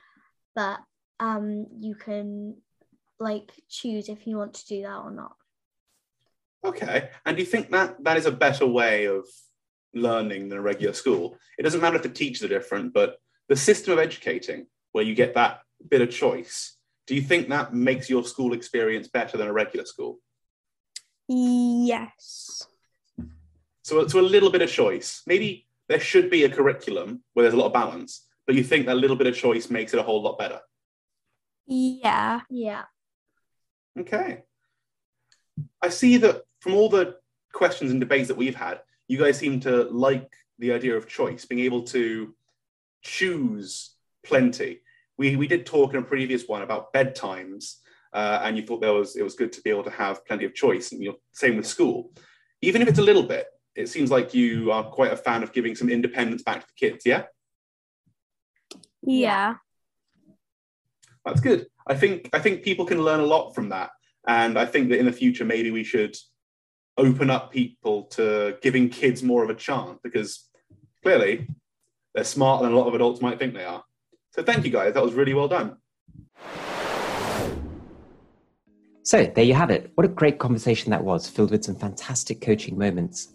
But 0.54 0.80
um, 1.20 1.68
you 1.80 1.96
can 1.96 2.58
like 3.20 3.52
choose 3.70 4.10
if 4.10 4.28
you 4.28 4.38
want 4.38 4.56
to 4.56 4.68
do 4.68 4.82
that 4.82 4.98
or 4.98 5.12
not. 5.12 5.36
Okay. 6.66 7.10
And 7.26 7.38
do 7.38 7.44
you 7.44 7.48
think 7.48 7.72
that 7.72 8.04
that 8.04 8.18
is 8.18 8.26
a 8.26 8.32
better 8.32 8.66
way 8.66 9.06
of 9.06 9.26
learning 9.96 10.50
than 10.50 10.58
a 10.58 10.62
regular 10.62 10.94
school? 10.94 11.38
It 11.58 11.64
doesn't 11.64 11.82
matter 11.82 11.96
if 11.96 12.04
the 12.04 12.10
teachers 12.10 12.44
are 12.44 12.48
different, 12.48 12.94
but 12.94 13.18
the 13.50 13.56
system 13.56 13.94
of 13.94 14.00
educating 14.00 14.68
where 14.92 15.04
you 15.04 15.16
get 15.16 15.36
that 15.36 15.62
bit 15.90 16.02
of 16.02 16.10
choice, 16.10 16.78
do 17.08 17.16
you 17.16 17.22
think 17.22 17.50
that 17.50 17.74
makes 17.74 18.10
your 18.10 18.24
school 18.24 18.54
experience 18.54 19.08
better 19.08 19.38
than 19.38 19.48
a 19.48 19.54
regular 19.54 19.86
school? 19.86 20.20
Yes. 21.28 22.68
So, 23.84 24.08
so 24.08 24.20
a 24.20 24.22
little 24.22 24.52
bit 24.52 24.62
of 24.62 24.70
choice. 24.70 25.22
Maybe 25.28 25.68
there 25.88 26.00
should 26.00 26.30
be 26.30 26.44
a 26.44 26.50
curriculum 26.50 27.24
where 27.34 27.44
there's 27.44 27.54
a 27.54 27.58
lot 27.58 27.68
of 27.68 27.74
balance, 27.74 28.26
but 28.48 28.56
you 28.56 28.64
think 28.64 28.86
that 28.86 28.96
little 28.96 29.16
bit 29.16 29.28
of 29.28 29.36
choice 29.36 29.70
makes 29.70 29.94
it 29.94 30.00
a 30.00 30.04
whole 30.04 30.22
lot 30.22 30.40
better. 30.40 30.60
Yeah. 31.68 32.42
Yeah. 32.50 32.84
Okay. 34.00 34.44
I 35.82 35.90
see 35.90 36.18
that 36.18 36.42
from 36.60 36.74
all 36.74 36.90
the 36.90 37.18
questions 37.54 37.92
and 37.92 38.00
debates 38.00 38.28
that 38.28 38.38
we've 38.38 38.56
had, 38.56 38.82
you 39.08 39.18
guys 39.18 39.38
seem 39.38 39.60
to 39.62 39.84
like 39.86 40.32
the 40.60 40.72
idea 40.72 40.96
of 40.96 41.08
choice, 41.08 41.46
being 41.46 41.62
able 41.62 41.84
to 41.84 42.34
choose 43.02 43.96
plenty. 44.24 44.82
We, 45.18 45.36
we 45.36 45.48
did 45.48 45.66
talk 45.66 45.94
in 45.94 46.00
a 46.00 46.04
previous 46.04 46.48
one 46.48 46.62
about 46.62 46.94
bedtimes, 46.94 47.76
uh, 48.14 48.42
and 48.44 48.58
you 48.58 48.66
thought 48.66 48.82
there 48.82 48.94
was 48.94 49.16
it 49.16 49.24
was 49.24 49.36
good 49.36 49.52
to 49.54 49.62
be 49.62 49.70
able 49.70 49.84
to 49.84 49.90
have 49.92 50.26
plenty 50.26 50.46
of 50.46 50.54
choice. 50.54 50.92
And 50.92 51.04
you're 51.04 51.16
same 51.34 51.58
with 51.58 51.68
school, 51.68 52.12
even 52.62 52.82
if 52.82 52.88
it's 52.88 53.00
a 53.00 53.04
little 53.04 53.24
bit. 53.24 53.48
It 53.76 53.90
seems 53.90 54.10
like 54.10 54.34
you 54.34 54.72
are 54.72 54.86
quite 54.86 55.12
a 55.12 55.18
fan 55.18 55.44
of 55.44 55.52
giving 55.52 55.76
some 55.76 55.90
independence 55.90 56.44
back 56.44 56.62
to 56.62 56.68
the 56.68 56.88
kids. 56.88 57.06
Yeah. 57.06 57.24
Yeah. 59.02 59.56
That's 61.26 61.42
good. 61.42 61.68
I 61.86 61.96
think 61.96 62.30
I 62.34 62.40
think 62.40 62.64
people 62.64 62.86
can 62.86 63.02
learn 63.02 63.20
a 63.20 63.26
lot 63.26 63.54
from 63.54 63.70
that, 63.70 63.92
and 64.28 64.58
I 64.58 64.66
think 64.66 64.90
that 64.90 65.00
in 65.00 65.06
the 65.06 65.12
future 65.12 65.46
maybe 65.46 65.72
we 65.72 65.84
should 65.84 66.16
open 66.98 67.30
up 67.30 67.52
people 67.52 68.04
to 68.04 68.58
giving 68.62 68.90
kids 68.90 69.22
more 69.22 69.44
of 69.44 69.50
a 69.50 69.56
chance 69.56 70.00
because 70.04 70.50
clearly 71.04 71.48
they're 72.14 72.24
smarter 72.24 72.64
than 72.64 72.74
a 72.74 72.78
lot 72.78 72.88
of 72.88 72.94
adults 72.94 73.22
might 73.22 73.38
think 73.38 73.54
they 73.54 73.66
are. 73.66 73.84
So 74.32 74.44
thank 74.44 74.66
you 74.66 74.72
guys. 74.72 74.94
That 74.94 75.04
was 75.04 75.14
really 75.14 75.34
well 75.34 75.48
done. 75.48 75.78
So 79.04 79.26
there 79.26 79.44
you 79.44 79.54
have 79.54 79.70
it. 79.70 79.92
What 79.96 80.06
a 80.06 80.10
great 80.10 80.40
conversation 80.40 80.90
that 80.90 81.04
was, 81.04 81.30
filled 81.30 81.52
with 81.52 81.64
some 81.64 81.76
fantastic 81.76 82.42
coaching 82.42 82.78
moments. 82.78 83.34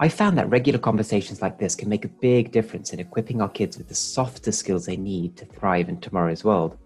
I 0.00 0.08
found 0.08 0.36
that 0.36 0.50
regular 0.50 0.78
conversations 0.78 1.40
like 1.40 1.58
this 1.58 1.74
can 1.74 1.88
make 1.88 2.04
a 2.04 2.08
big 2.08 2.52
difference 2.52 2.92
in 2.92 3.00
equipping 3.00 3.40
our 3.40 3.48
kids 3.48 3.78
with 3.78 3.88
the 3.88 3.94
softer 3.94 4.52
skills 4.52 4.84
they 4.84 4.96
need 4.96 5.36
to 5.38 5.46
thrive 5.46 5.88
in 5.88 6.00
tomorrow's 6.00 6.44
world. 6.44 6.76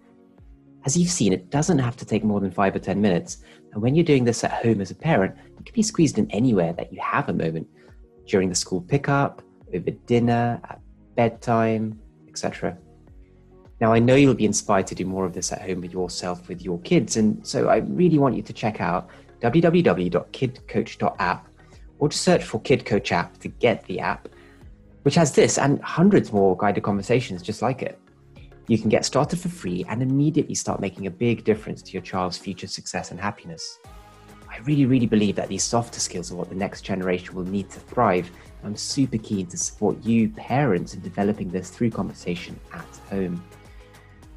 As 0.87 0.95
you've 0.95 1.09
seen, 1.09 1.33
it 1.33 1.49
doesn't 1.49 1.79
have 1.79 1.97
to 1.97 2.05
take 2.05 2.23
more 2.23 2.39
than 2.39 2.49
five 2.49 2.73
or 2.73 2.79
10 2.79 3.01
minutes. 3.01 3.39
And 3.73 3.81
when 3.81 3.93
you're 3.93 4.05
doing 4.05 4.23
this 4.23 4.45
at 4.45 4.53
home 4.63 4.79
as 4.79 4.89
a 4.89 4.95
parent, 4.95 5.35
it 5.59 5.65
can 5.65 5.73
be 5.73 5.83
squeezed 5.83 6.17
in 6.17 6.31
anywhere 6.31 6.71
that 6.71 6.93
you 6.93 7.01
have 7.01 7.27
a 7.27 7.33
moment 7.33 7.67
during 8.25 8.47
the 8.47 8.55
school 8.55 8.79
pickup, 8.79 9.41
over 9.75 9.91
dinner, 10.05 10.61
at 10.63 10.79
bedtime, 11.15 11.99
etc. 12.29 12.77
Now, 13.81 13.91
I 13.91 13.99
know 13.99 14.15
you'll 14.15 14.33
be 14.33 14.45
inspired 14.45 14.87
to 14.87 14.95
do 14.95 15.05
more 15.05 15.25
of 15.25 15.33
this 15.33 15.51
at 15.51 15.61
home 15.61 15.81
with 15.81 15.91
yourself, 15.91 16.47
with 16.47 16.61
your 16.61 16.79
kids. 16.79 17.17
And 17.17 17.45
so 17.45 17.67
I 17.67 17.79
really 17.79 18.17
want 18.17 18.37
you 18.37 18.41
to 18.43 18.53
check 18.53 18.79
out 18.79 19.09
www.kidcoach.app 19.41 21.47
or 21.99 22.07
just 22.07 22.23
search 22.23 22.45
for 22.45 22.61
Kid 22.61 22.85
Coach 22.85 23.11
app 23.11 23.37
to 23.39 23.49
get 23.49 23.83
the 23.87 23.99
app, 23.99 24.29
which 25.01 25.15
has 25.15 25.33
this 25.33 25.57
and 25.57 25.81
hundreds 25.81 26.31
more 26.31 26.55
guided 26.55 26.85
conversations 26.85 27.41
just 27.41 27.61
like 27.61 27.81
it. 27.81 27.99
You 28.69 28.77
can 28.77 28.89
get 28.89 29.05
started 29.05 29.39
for 29.39 29.47
free 29.47 29.85
and 29.87 30.01
immediately 30.01 30.53
start 30.53 30.81
making 30.81 31.07
a 31.07 31.11
big 31.11 31.45
difference 31.45 31.81
to 31.83 31.93
your 31.93 32.01
child's 32.01 32.37
future 32.37 32.67
success 32.67 33.11
and 33.11 33.19
happiness. 33.19 33.79
I 34.49 34.57
really, 34.65 34.85
really 34.85 35.05
believe 35.05 35.37
that 35.37 35.47
these 35.47 35.63
softer 35.63 36.01
skills 36.01 36.33
are 36.33 36.35
what 36.35 36.49
the 36.49 36.55
next 36.55 36.81
generation 36.81 37.33
will 37.33 37.45
need 37.45 37.69
to 37.69 37.79
thrive. 37.79 38.29
I'm 38.65 38.75
super 38.75 39.17
keen 39.17 39.47
to 39.47 39.57
support 39.57 40.03
you, 40.03 40.27
parents, 40.29 40.95
in 40.95 41.01
developing 41.01 41.49
this 41.49 41.69
through 41.69 41.91
conversation 41.91 42.59
at 42.73 42.85
home. 43.09 43.41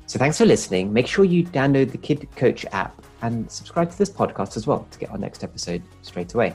So 0.07 0.19
thanks 0.19 0.39
for 0.39 0.47
listening. 0.47 0.93
Make 0.93 1.09
sure 1.09 1.25
you 1.25 1.45
download 1.45 1.91
the 1.91 1.99
Kid 1.99 2.29
Coach 2.37 2.65
app 2.71 3.05
and 3.23 3.51
subscribe 3.51 3.91
to 3.91 3.99
this 3.99 4.11
podcast 4.11 4.57
as 4.57 4.65
well 4.65 4.87
to 4.93 4.99
get 5.01 5.11
our 5.11 5.19
next 5.19 5.43
episode 5.43 5.83
straight 6.03 6.35
away. 6.35 6.55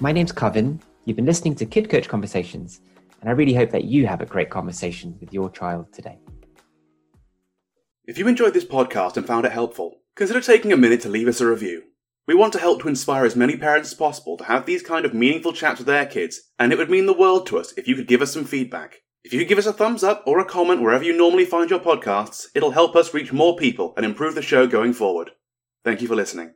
My 0.00 0.10
name's 0.10 0.32
Kevin. 0.32 0.80
You've 1.04 1.16
been 1.16 1.26
listening 1.26 1.54
to 1.56 1.66
Kid 1.66 1.88
Coach 1.88 2.08
Conversations, 2.08 2.80
and 3.20 3.30
I 3.30 3.32
really 3.32 3.54
hope 3.54 3.70
that 3.70 3.84
you 3.84 4.08
have 4.08 4.22
a 4.22 4.26
great 4.26 4.50
conversation 4.50 5.16
with 5.20 5.32
your 5.32 5.50
child 5.50 5.92
today. 5.92 6.18
If 8.08 8.16
you 8.16 8.26
enjoyed 8.26 8.54
this 8.54 8.64
podcast 8.64 9.18
and 9.18 9.26
found 9.26 9.44
it 9.44 9.52
helpful, 9.52 9.98
consider 10.16 10.40
taking 10.40 10.72
a 10.72 10.78
minute 10.78 11.02
to 11.02 11.10
leave 11.10 11.28
us 11.28 11.42
a 11.42 11.46
review. 11.46 11.82
We 12.26 12.34
want 12.34 12.54
to 12.54 12.58
help 12.58 12.80
to 12.80 12.88
inspire 12.88 13.26
as 13.26 13.36
many 13.36 13.54
parents 13.54 13.92
as 13.92 13.98
possible 13.98 14.38
to 14.38 14.44
have 14.44 14.64
these 14.64 14.82
kind 14.82 15.04
of 15.04 15.12
meaningful 15.12 15.52
chats 15.52 15.78
with 15.78 15.88
their 15.88 16.06
kids, 16.06 16.40
and 16.58 16.72
it 16.72 16.78
would 16.78 16.88
mean 16.88 17.04
the 17.04 17.12
world 17.12 17.46
to 17.48 17.58
us 17.58 17.74
if 17.76 17.86
you 17.86 17.94
could 17.94 18.08
give 18.08 18.22
us 18.22 18.32
some 18.32 18.46
feedback. 18.46 19.02
If 19.24 19.34
you 19.34 19.40
could 19.40 19.48
give 19.48 19.58
us 19.58 19.66
a 19.66 19.74
thumbs 19.74 20.02
up 20.02 20.22
or 20.26 20.38
a 20.38 20.46
comment 20.46 20.80
wherever 20.80 21.04
you 21.04 21.14
normally 21.14 21.44
find 21.44 21.68
your 21.68 21.80
podcasts, 21.80 22.46
it'll 22.54 22.70
help 22.70 22.96
us 22.96 23.12
reach 23.12 23.30
more 23.30 23.56
people 23.56 23.92
and 23.98 24.06
improve 24.06 24.34
the 24.34 24.40
show 24.40 24.66
going 24.66 24.94
forward. 24.94 25.32
Thank 25.84 26.00
you 26.00 26.08
for 26.08 26.16
listening. 26.16 26.54